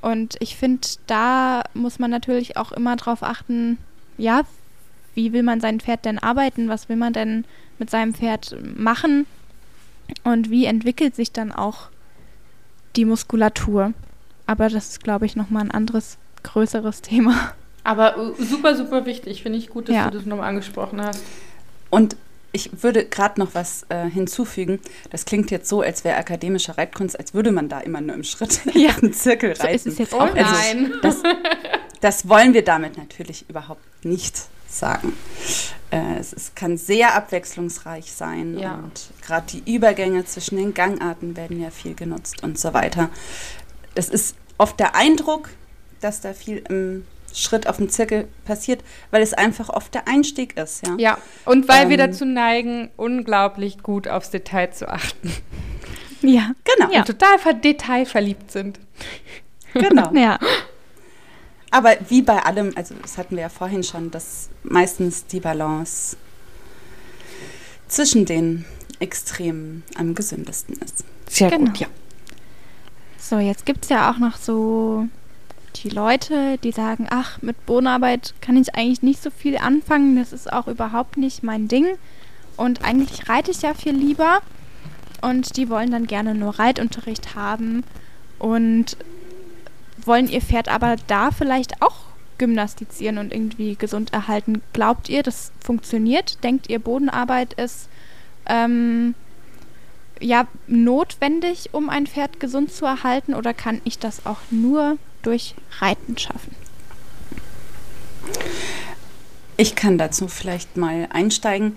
[0.02, 3.78] Und ich finde, da muss man natürlich auch immer darauf achten,
[4.18, 4.42] ja,
[5.14, 7.46] wie will man sein Pferd denn arbeiten, was will man denn
[7.78, 9.28] mit seinem Pferd machen
[10.24, 11.90] und wie entwickelt sich dann auch
[12.96, 13.94] die Muskulatur.
[14.46, 17.54] Aber das ist, glaube ich, nochmal ein anderes, größeres Thema.
[17.84, 19.44] Aber äh, super, super wichtig.
[19.44, 20.10] Finde ich gut, dass ja.
[20.10, 21.22] du das nochmal angesprochen hast.
[21.90, 22.16] Und
[22.52, 24.80] ich würde gerade noch was äh, hinzufügen.
[25.10, 28.24] Das klingt jetzt so, als wäre akademische Reitkunst, als würde man da immer nur im
[28.24, 28.90] Schritt ja.
[29.02, 29.62] einen Zirkel reiten.
[29.62, 30.34] So ist es jetzt auch.
[30.34, 30.94] Also, nein.
[31.02, 31.18] Das,
[32.02, 35.14] das wollen wir damit natürlich überhaupt nicht sagen.
[35.90, 38.76] Äh, es, es, kann sehr abwechslungsreich sein ja.
[38.76, 43.10] und gerade die Übergänge zwischen den Gangarten werden ja viel genutzt und so weiter.
[43.96, 45.50] Es ist oft der Eindruck,
[46.02, 50.58] dass da viel im Schritt auf dem Zirkel passiert, weil es einfach oft der Einstieg
[50.58, 50.86] ist.
[50.86, 51.18] Ja, ja.
[51.46, 55.32] und weil ähm, wir dazu neigen, unglaublich gut aufs Detail zu achten.
[56.22, 56.92] Ja, genau.
[56.92, 57.00] Ja.
[57.00, 58.80] Und total detailverliebt sind.
[59.74, 60.12] Genau.
[60.14, 60.40] ja.
[61.72, 66.16] Aber wie bei allem, also das hatten wir ja vorhin schon, dass meistens die Balance
[67.88, 68.66] zwischen den
[69.00, 71.04] Extremen am gesündesten ist.
[71.30, 71.66] Sehr genau.
[71.66, 71.88] gut, ja.
[73.20, 75.08] So, jetzt gibt es ja auch noch so
[75.84, 80.34] die Leute, die sagen, ach, mit Bodenarbeit kann ich eigentlich nicht so viel anfangen, das
[80.34, 81.86] ist auch überhaupt nicht mein Ding.
[82.56, 84.42] Und eigentlich reite ich ja viel lieber.
[85.22, 87.84] Und die wollen dann gerne nur Reitunterricht haben
[88.40, 88.98] und
[90.08, 91.96] wollen ihr Pferd aber da vielleicht auch
[92.38, 94.62] gymnastizieren und irgendwie gesund erhalten.
[94.74, 96.44] Glaubt ihr, das funktioniert?
[96.44, 97.90] Denkt ihr, Bodenarbeit ist
[98.46, 99.16] ähm,
[100.20, 105.56] ja notwendig, um ein Pferd gesund zu erhalten, oder kann ich das auch nur durch
[105.80, 106.56] Reiten schaffen?
[109.58, 111.76] Ich kann dazu vielleicht mal einsteigen.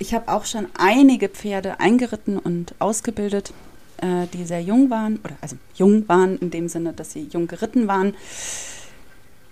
[0.00, 3.52] Ich habe auch schon einige Pferde eingeritten und ausgebildet
[3.98, 7.46] äh, die sehr jung waren, oder also jung waren in dem Sinne, dass sie jung
[7.46, 8.14] geritten waren.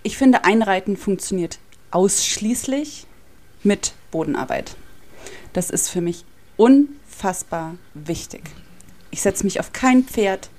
[0.03, 1.59] Ich finde, Einreiten funktioniert
[1.91, 3.05] ausschließlich
[3.63, 4.75] mit Bodenarbeit.
[5.53, 6.25] Das ist für mich
[6.57, 8.43] unfassbar wichtig.
[9.11, 10.49] Ich setze mich auf kein Pferd,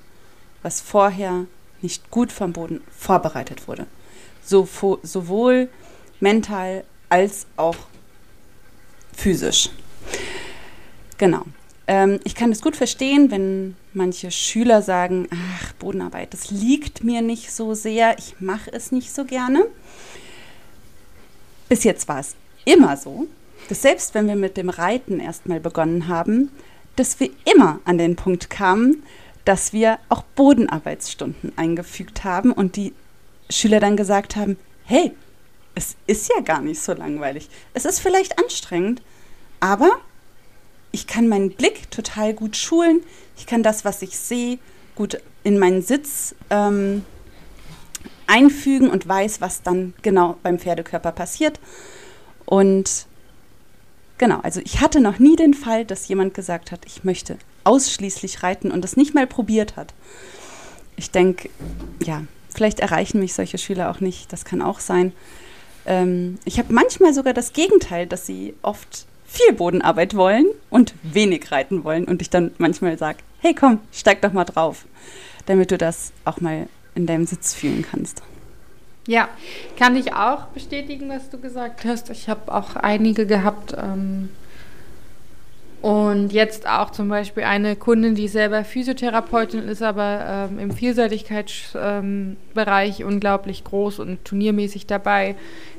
[0.63, 1.45] was vorher
[1.81, 3.85] nicht gut vom Boden vorbereitet wurde.
[4.43, 4.67] So,
[5.03, 5.69] sowohl
[6.19, 7.75] mental als auch
[9.13, 9.69] physisch.
[11.17, 11.45] Genau.
[11.87, 17.21] Ähm, ich kann es gut verstehen, wenn manche Schüler sagen, ach, Bodenarbeit, das liegt mir
[17.21, 19.65] nicht so sehr, ich mache es nicht so gerne.
[21.69, 23.27] Bis jetzt war es immer so,
[23.69, 26.51] dass selbst wenn wir mit dem Reiten erstmal begonnen haben,
[26.95, 29.03] dass wir immer an den Punkt kamen,
[29.43, 32.93] dass wir auch Bodenarbeitsstunden eingefügt haben und die
[33.49, 35.11] Schüler dann gesagt haben, hey,
[35.75, 37.49] es ist ja gar nicht so langweilig.
[37.73, 39.01] Es ist vielleicht anstrengend,
[39.59, 39.99] aber
[40.95, 43.01] ich kann meinen Blick total gut schulen.
[43.35, 44.59] Ich kann das, was ich sehe,
[44.95, 47.03] gut in meinen Sitz ähm,
[48.27, 51.59] einfügen und weiß, was dann genau beim Pferdekörper passiert.
[52.45, 53.07] Und
[54.17, 58.41] genau, also ich hatte noch nie den Fall, dass jemand gesagt hat, ich möchte ausschließlich
[58.41, 59.93] reiten und das nicht mal probiert hat.
[60.95, 61.49] Ich denke,
[62.05, 62.23] ja,
[62.55, 65.11] vielleicht erreichen mich solche Schüler auch nicht, das kann auch sein.
[65.85, 71.51] Ähm, ich habe manchmal sogar das Gegenteil, dass sie oft viel Bodenarbeit wollen und wenig
[71.51, 74.85] reiten wollen und ich dann manchmal sage, hey komm, steig doch mal drauf,
[75.45, 78.21] damit du das auch mal in deinem Sitz fühlen kannst.
[79.07, 79.29] Ja,
[79.77, 82.09] kann ich auch bestätigen, was du gesagt hast.
[82.09, 83.75] Ich habe auch einige gehabt.
[83.77, 84.29] Ähm,
[85.83, 92.99] und jetzt auch zum Beispiel eine Kundin, die selber Physiotherapeutin ist, aber ähm, im Vielseitigkeitsbereich
[93.01, 95.35] ähm, unglaublich groß und turniermäßig dabei.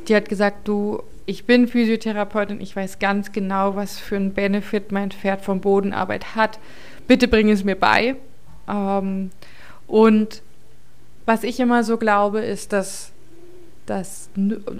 [0.06, 4.92] Die hat gesagt, du, ich bin Physiotherapeutin, ich weiß ganz genau, was für einen Benefit
[4.92, 6.60] mein Pferd von Bodenarbeit hat.
[7.08, 8.16] Bitte bring es mir bei.
[8.68, 9.30] Ähm,
[9.88, 10.42] und
[11.26, 13.12] was ich immer so glaube, ist, dass
[13.86, 14.30] das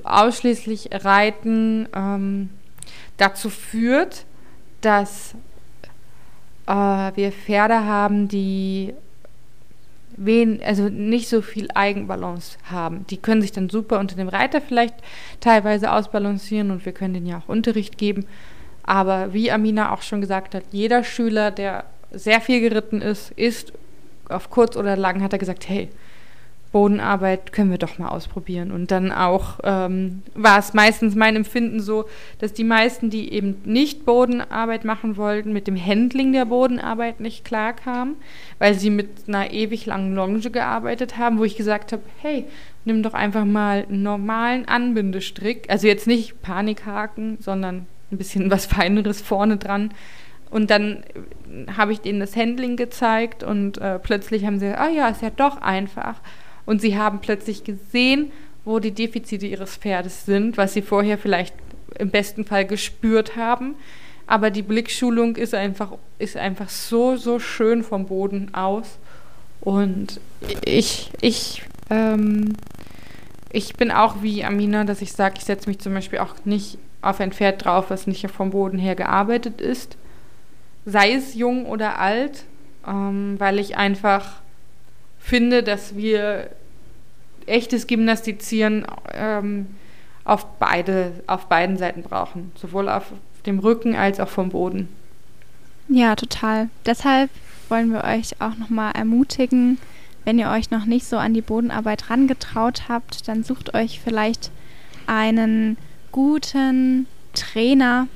[0.04, 2.50] ausschließlich Reiten ähm,
[3.16, 4.24] dazu führt,
[4.80, 5.34] dass
[6.66, 8.94] äh, wir Pferde haben, die
[10.16, 13.06] wen, also nicht so viel Eigenbalance haben.
[13.08, 14.94] Die können sich dann super unter dem Reiter vielleicht
[15.40, 18.26] teilweise ausbalancieren und wir können denen ja auch Unterricht geben.
[18.82, 23.72] Aber wie Amina auch schon gesagt hat, jeder Schüler, der sehr viel geritten ist, ist
[24.28, 25.88] auf kurz oder lang, hat er gesagt, hey,
[26.72, 28.70] Bodenarbeit können wir doch mal ausprobieren.
[28.70, 32.06] Und dann auch ähm, war es meistens mein Empfinden so,
[32.38, 37.44] dass die meisten, die eben nicht Bodenarbeit machen wollten, mit dem Handling der Bodenarbeit nicht
[37.44, 38.16] klarkamen,
[38.58, 42.44] weil sie mit einer ewig langen Longe gearbeitet haben, wo ich gesagt habe, hey,
[42.84, 48.66] nimm doch einfach mal einen normalen Anbindestrick, also jetzt nicht Panikhaken, sondern ein bisschen was
[48.66, 49.92] Feineres vorne dran.
[50.50, 51.02] Und dann
[51.76, 55.30] habe ich denen das Handling gezeigt und äh, plötzlich haben sie ah ja, ist ja
[55.30, 56.20] doch einfach
[56.66, 58.32] und sie haben plötzlich gesehen,
[58.64, 61.54] wo die Defizite ihres Pferdes sind, was sie vorher vielleicht
[61.98, 63.76] im besten Fall gespürt haben.
[64.26, 68.98] Aber die Blickschulung ist einfach, ist einfach so, so schön vom Boden aus.
[69.60, 70.20] Und
[70.64, 72.54] ich, ich, ähm,
[73.52, 76.78] ich bin auch wie Amina, dass ich sage, ich setze mich zum Beispiel auch nicht
[77.02, 79.96] auf ein Pferd drauf, was nicht vom Boden her gearbeitet ist.
[80.84, 82.44] Sei es jung oder alt,
[82.86, 84.40] ähm, weil ich einfach
[85.26, 86.50] finde, dass wir
[87.46, 89.66] echtes Gymnastizieren ähm,
[90.24, 93.06] auf, beide, auf beiden Seiten brauchen, sowohl auf
[93.44, 94.88] dem Rücken als auch vom Boden.
[95.88, 96.68] Ja, total.
[96.84, 97.30] Deshalb
[97.68, 99.78] wollen wir euch auch nochmal ermutigen,
[100.24, 104.52] wenn ihr euch noch nicht so an die Bodenarbeit rangetraut habt, dann sucht euch vielleicht
[105.08, 105.76] einen
[106.12, 108.06] guten Trainer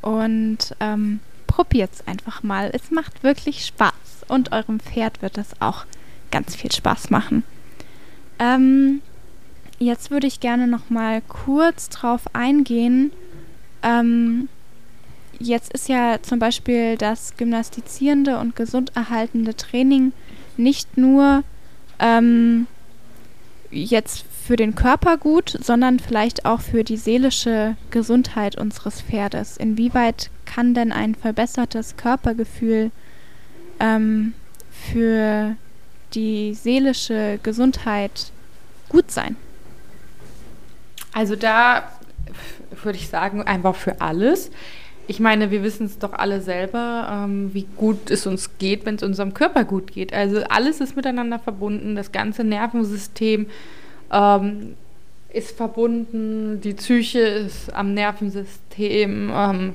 [0.00, 2.70] und ähm, probiert es einfach mal.
[2.72, 3.92] Es macht wirklich Spaß
[4.28, 5.84] und eurem Pferd wird es auch
[6.30, 7.44] ganz viel Spaß machen.
[8.38, 9.00] Ähm,
[9.78, 13.12] jetzt würde ich gerne noch mal kurz drauf eingehen.
[13.82, 14.48] Ähm,
[15.38, 20.12] jetzt ist ja zum Beispiel das gymnastizierende und gesunderhaltende Training
[20.56, 21.44] nicht nur
[21.98, 22.66] ähm,
[23.70, 29.56] jetzt für den Körper gut, sondern vielleicht auch für die seelische Gesundheit unseres Pferdes.
[29.56, 32.90] Inwieweit kann denn ein verbessertes Körpergefühl
[33.78, 34.32] ähm,
[34.70, 35.56] für
[36.14, 38.32] die seelische Gesundheit
[38.88, 39.36] gut sein?
[41.12, 41.90] Also da
[42.82, 44.50] würde ich sagen, einfach für alles.
[45.06, 48.96] Ich meine, wir wissen es doch alle selber, ähm, wie gut es uns geht, wenn
[48.96, 50.12] es unserem Körper gut geht.
[50.12, 53.46] Also alles ist miteinander verbunden, das ganze Nervensystem
[54.12, 54.74] ähm,
[55.32, 59.74] ist verbunden, die Psyche ist am Nervensystem, ähm,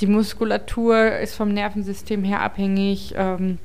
[0.00, 3.14] die Muskulatur ist vom Nervensystem her abhängig.
[3.16, 3.58] Ähm,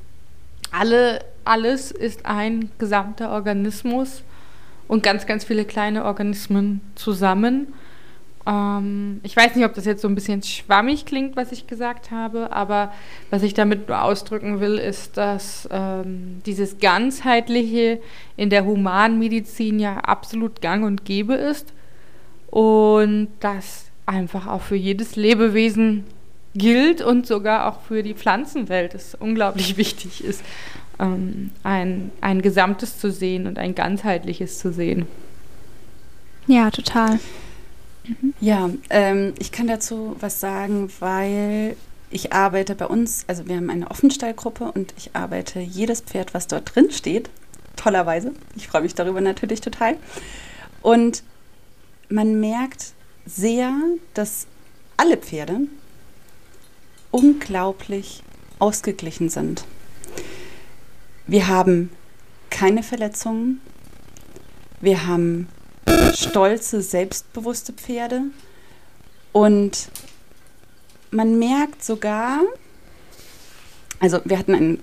[0.71, 4.23] alle alles ist ein gesamter Organismus
[4.87, 7.73] und ganz, ganz viele kleine Organismen zusammen.
[8.45, 12.11] Ähm, ich weiß nicht, ob das jetzt so ein bisschen schwammig klingt, was ich gesagt
[12.11, 12.93] habe, aber
[13.31, 17.99] was ich damit nur ausdrücken will, ist, dass ähm, dieses Ganzheitliche
[18.37, 21.73] in der Humanmedizin ja absolut gang und gäbe ist
[22.51, 26.03] und das einfach auch für jedes Lebewesen
[26.55, 30.43] gilt und sogar auch für die Pflanzenwelt es unglaublich wichtig ist
[30.99, 35.07] ähm, ein, ein Gesamtes zu sehen und ein ganzheitliches zu sehen.
[36.47, 37.19] Ja, total.
[38.07, 38.33] Mhm.
[38.39, 41.75] Ja, ähm, ich kann dazu was sagen, weil
[42.11, 46.47] ich arbeite bei uns, also wir haben eine Offenstallgruppe und ich arbeite jedes Pferd, was
[46.47, 47.29] dort drin steht,
[47.75, 48.33] tollerweise.
[48.55, 49.95] Ich freue mich darüber natürlich total.
[50.81, 51.23] Und
[52.09, 52.93] man merkt
[53.25, 53.73] sehr,
[54.13, 54.47] dass
[54.97, 55.61] alle Pferde
[57.11, 58.23] unglaublich
[58.57, 59.65] ausgeglichen sind.
[61.29, 61.91] Wir haben
[62.49, 63.61] keine Verletzungen.
[64.81, 65.47] Wir haben
[66.15, 68.23] stolze, selbstbewusste Pferde.
[69.31, 69.89] Und
[71.11, 72.39] man merkt sogar,
[73.99, 74.79] also wir hatten ein,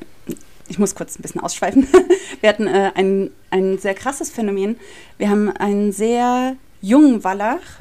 [0.68, 1.88] ich muss kurz ein bisschen ausschweifen,
[2.40, 4.76] wir hatten äh, ein, ein sehr krasses Phänomen.
[5.18, 7.80] Wir haben einen sehr jungen Wallach,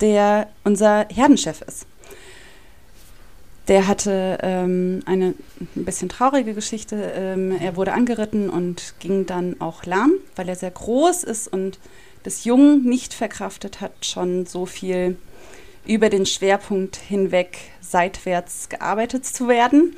[0.00, 1.86] der unser Herdenchef ist.
[3.68, 5.34] Der hatte ähm, eine
[5.76, 7.12] ein bisschen traurige Geschichte.
[7.14, 11.78] Ähm, er wurde angeritten und ging dann auch lahm, weil er sehr groß ist und
[12.24, 15.16] das Jung nicht verkraftet hat, schon so viel
[15.86, 19.96] über den Schwerpunkt hinweg seitwärts gearbeitet zu werden.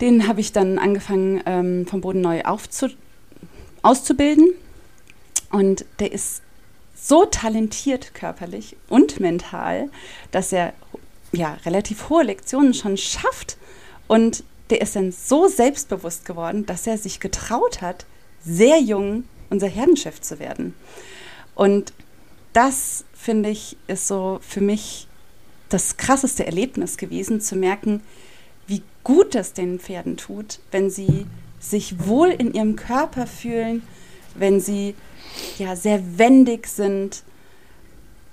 [0.00, 2.42] Den habe ich dann angefangen, ähm, vom Boden neu
[3.82, 4.48] auszubilden.
[5.50, 6.42] Und der ist
[6.94, 9.90] so talentiert körperlich und mental,
[10.30, 10.72] dass er
[11.32, 13.56] ja, relativ hohe Lektionen schon schafft.
[14.06, 18.06] Und der ist dann so selbstbewusst geworden, dass er sich getraut hat,
[18.44, 20.74] sehr jung unser Herdenchef zu werden.
[21.54, 21.92] Und
[22.52, 25.06] das, finde ich, ist so für mich
[25.68, 28.02] das krasseste Erlebnis gewesen, zu merken,
[28.66, 31.26] wie gut es den Pferden tut, wenn sie
[31.60, 33.82] sich wohl in ihrem Körper fühlen,
[34.34, 34.94] wenn sie
[35.58, 37.22] ja sehr wendig sind,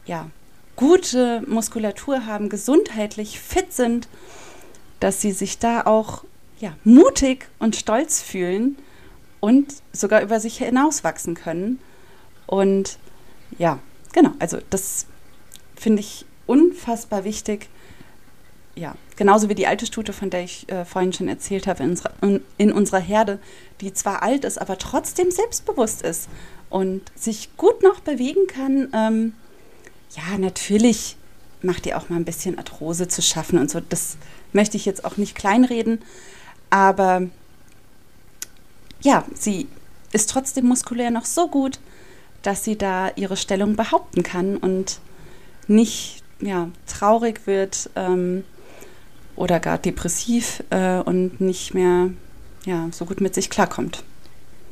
[0.06, 0.30] ja,
[0.80, 4.08] gute Muskulatur haben, gesundheitlich fit sind,
[5.02, 6.24] dass sie sich da auch
[6.62, 8.78] ja, mutig und stolz fühlen
[9.42, 11.80] und sogar über sich hinauswachsen können.
[12.48, 12.98] Und
[13.58, 13.80] ja,
[14.14, 15.06] genau, also das
[15.76, 17.68] finde ich unfassbar wichtig.
[18.74, 22.42] Ja, genauso wie die alte Stute, von der ich äh, vorhin schon erzählt habe, in
[22.58, 23.40] in unserer Herde,
[23.82, 26.30] die zwar alt ist, aber trotzdem selbstbewusst ist
[26.70, 28.88] und sich gut noch bewegen kann.
[28.94, 29.34] Ähm,
[30.16, 31.18] ja, natürlich
[31.62, 33.80] macht ihr auch mal ein bisschen Arthrose zu schaffen und so.
[33.82, 34.18] Das
[34.54, 36.02] möchte ich jetzt auch nicht kleinreden,
[36.70, 37.24] aber
[39.02, 39.68] ja, sie
[40.12, 41.80] ist trotzdem muskulär noch so gut,
[42.42, 45.00] dass sie da ihre Stellung behaupten kann und
[45.68, 48.44] nicht ja, traurig wird ähm,
[49.36, 52.10] oder gar depressiv äh, und nicht mehr
[52.66, 54.04] ja, so gut mit sich klarkommt.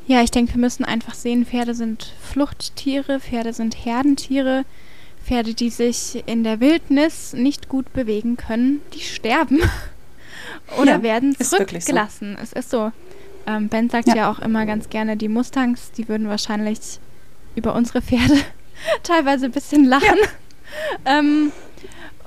[0.07, 4.63] Ja, ich denke, wir müssen einfach sehen, Pferde sind Fluchttiere, Pferde sind Herdentiere.
[5.27, 9.59] Pferde, die sich in der Wildnis nicht gut bewegen können, die sterben
[10.79, 12.35] oder ja, werden zurückgelassen.
[12.37, 12.43] So.
[12.43, 12.91] Es ist so.
[13.45, 14.15] Ähm, ben sagt ja.
[14.15, 14.31] ja.
[14.31, 16.79] auch immer ganz gerne, die Mustangs, die würden wahrscheinlich
[17.55, 18.37] über unsere Pferde
[19.03, 20.17] teilweise ein bisschen lachen.
[21.05, 21.19] Ja.
[21.19, 21.51] ähm,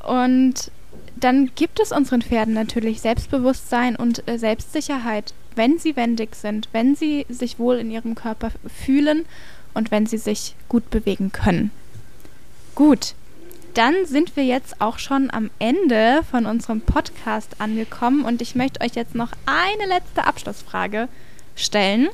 [0.06, 0.70] und
[1.16, 6.94] dann gibt es unseren Pferden natürlich Selbstbewusstsein und äh, Selbstsicherheit, wenn sie wendig sind, wenn
[6.96, 9.24] sie sich wohl in ihrem Körper fühlen
[9.72, 11.70] und wenn sie sich gut bewegen können.
[12.74, 13.14] Gut,
[13.74, 18.80] dann sind wir jetzt auch schon am Ende von unserem Podcast angekommen und ich möchte
[18.80, 21.08] euch jetzt noch eine letzte Abschlussfrage
[21.56, 22.08] stellen.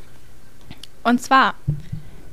[1.02, 1.54] Und zwar,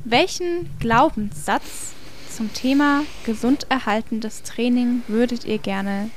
[0.03, 1.93] welchen Glaubenssatz
[2.36, 6.09] zum Thema gesund erhaltendes Training würdet ihr gerne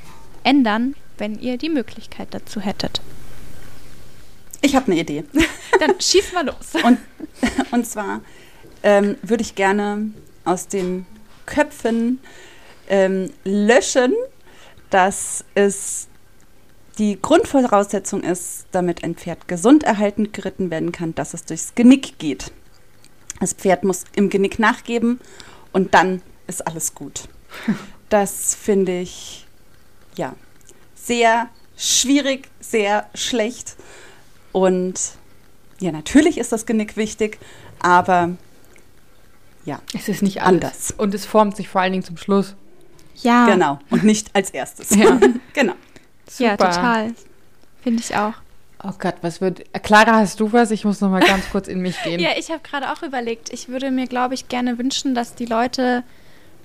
[0.43, 3.01] ändern, wenn ihr die Möglichkeit dazu hättet?
[4.61, 5.23] Ich habe eine Idee.
[5.79, 6.83] Dann schieß mal los.
[6.83, 6.97] Und,
[7.71, 8.21] und zwar
[8.81, 10.11] ähm, würde ich gerne
[10.45, 11.05] aus den
[11.47, 12.19] Köpfen
[12.87, 14.13] ähm, löschen,
[14.91, 16.07] dass es
[16.99, 22.19] die Grundvoraussetzung ist, damit ein Pferd gesund erhalten geritten werden kann, dass es durchs Genick
[22.19, 22.51] geht.
[23.39, 25.19] Das Pferd muss im Genick nachgeben
[25.73, 27.27] und dann ist alles gut.
[28.09, 29.45] Das finde ich
[30.15, 30.33] ja
[30.95, 33.75] sehr schwierig, sehr schlecht.
[34.53, 35.11] Und
[35.81, 37.37] ja, natürlich ist das Genick wichtig,
[37.79, 38.37] aber
[39.67, 39.81] ja.
[39.93, 40.91] Es ist nicht anders.
[40.91, 42.55] Und es formt sich vor allen Dingen zum Schluss.
[43.15, 43.45] Ja.
[43.47, 43.79] Genau.
[43.89, 44.91] Und nicht als erstes.
[44.91, 45.19] Ja.
[45.53, 45.73] genau.
[46.25, 46.43] Super.
[46.45, 47.13] Ja, total.
[47.83, 48.33] Finde ich auch.
[48.81, 49.65] Oh Gott, was wird.
[49.83, 50.71] Clara, hast du was?
[50.71, 52.19] Ich muss noch mal ganz kurz in mich gehen.
[52.21, 53.51] ja, ich habe gerade auch überlegt.
[53.51, 56.03] Ich würde mir, glaube ich, gerne wünschen, dass die Leute.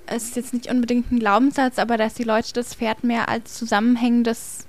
[0.06, 3.54] Es ist jetzt nicht unbedingt ein Glaubenssatz, aber dass die Leute das Pferd mehr als
[3.54, 4.66] zusammenhängendes,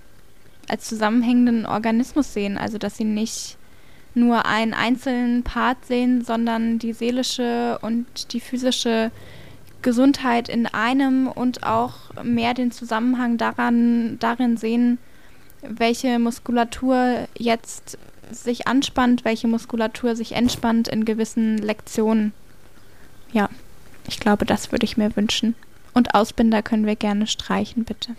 [0.67, 2.57] als zusammenhängenden Organismus sehen.
[2.57, 3.57] Also dass sie nicht
[4.15, 9.11] nur einen einzelnen Part sehen, sondern die seelische und die physische
[9.81, 14.97] Gesundheit in einem und auch mehr den Zusammenhang daran, darin sehen,
[15.61, 17.97] welche Muskulatur jetzt
[18.31, 22.33] sich anspannt, welche Muskulatur sich entspannt in gewissen Lektionen.
[23.31, 23.49] Ja,
[24.07, 25.55] ich glaube, das würde ich mir wünschen.
[25.93, 28.15] Und Ausbinder können wir gerne streichen, bitte.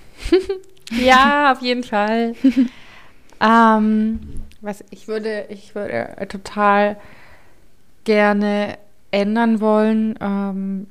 [1.05, 2.35] ja, auf jeden Fall.
[3.41, 4.21] ähm,
[4.65, 6.97] was ich würde, ich würde total
[8.05, 8.79] gerne
[9.11, 10.87] ändern wollen, ähm,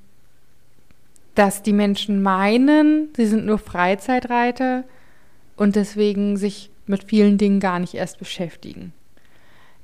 [1.35, 4.83] dass die Menschen meinen, sie sind nur Freizeitreiter
[5.57, 8.93] und deswegen sich mit vielen Dingen gar nicht erst beschäftigen.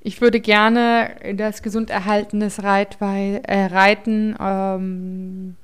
[0.01, 5.55] Ich würde gerne, dass gesund erhaltenes Reitwei äh, Reiten ähm,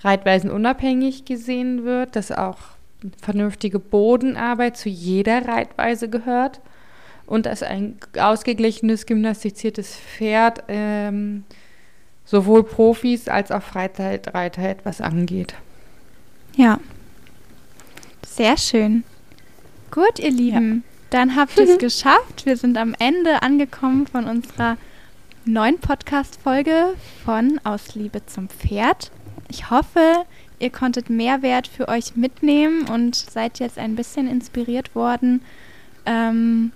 [0.00, 2.58] Reitweisen unabhängig gesehen wird, dass auch
[3.20, 6.60] vernünftige Bodenarbeit zu jeder Reitweise gehört
[7.30, 11.44] und dass ein ausgeglichenes, gymnastiziertes Pferd ähm,
[12.24, 15.54] sowohl Profis als auch Freizeitreiter etwas angeht.
[16.56, 16.80] Ja.
[18.26, 19.04] Sehr schön.
[19.92, 20.82] Gut, ihr Lieben.
[20.84, 21.08] Ja.
[21.10, 22.46] Dann habt ihr es geschafft.
[22.46, 24.76] Wir sind am Ende angekommen von unserer
[25.44, 29.12] neuen Podcast-Folge von Aus Liebe zum Pferd.
[29.48, 30.24] Ich hoffe,
[30.58, 35.42] ihr konntet Mehrwert für euch mitnehmen und seid jetzt ein bisschen inspiriert worden,
[36.06, 36.72] ähm,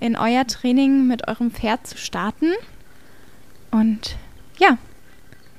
[0.00, 2.52] in euer Training mit eurem Pferd zu starten.
[3.70, 4.16] Und
[4.58, 4.78] ja,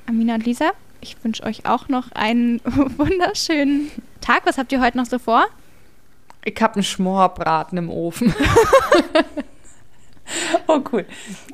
[0.08, 4.46] Amina und Lisa, ich wünsche euch auch noch einen wunderschönen Tag.
[4.46, 5.46] Was habt ihr heute noch so vor?
[6.44, 8.34] Ich habe einen Schmorbraten im Ofen.
[10.68, 11.06] oh, cool.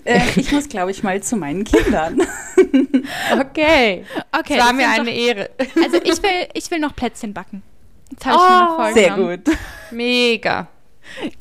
[0.06, 2.22] Äh, ich muss, glaube ich, mal zu meinen Kindern.
[3.40, 4.06] okay.
[4.32, 4.58] Okay.
[4.58, 5.50] Das war mir eine doch, Ehre.
[5.84, 7.64] Also ich will, ich will noch Plätzchen backen.
[8.12, 9.58] Jetzt habe ich oh, mir noch Sehr gut.
[9.92, 10.68] Mega.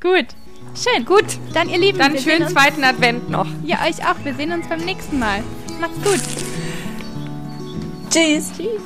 [0.00, 0.26] Gut.
[0.76, 1.04] Schön.
[1.04, 1.24] Gut,
[1.54, 1.98] dann ihr Lieben.
[1.98, 3.46] Dann schönen zweiten Advent noch.
[3.64, 4.16] Ja, euch auch.
[4.24, 5.42] Wir sehen uns beim nächsten Mal.
[5.80, 6.20] Macht's gut.
[8.10, 8.52] Tschüss.
[8.56, 8.82] Tschüss.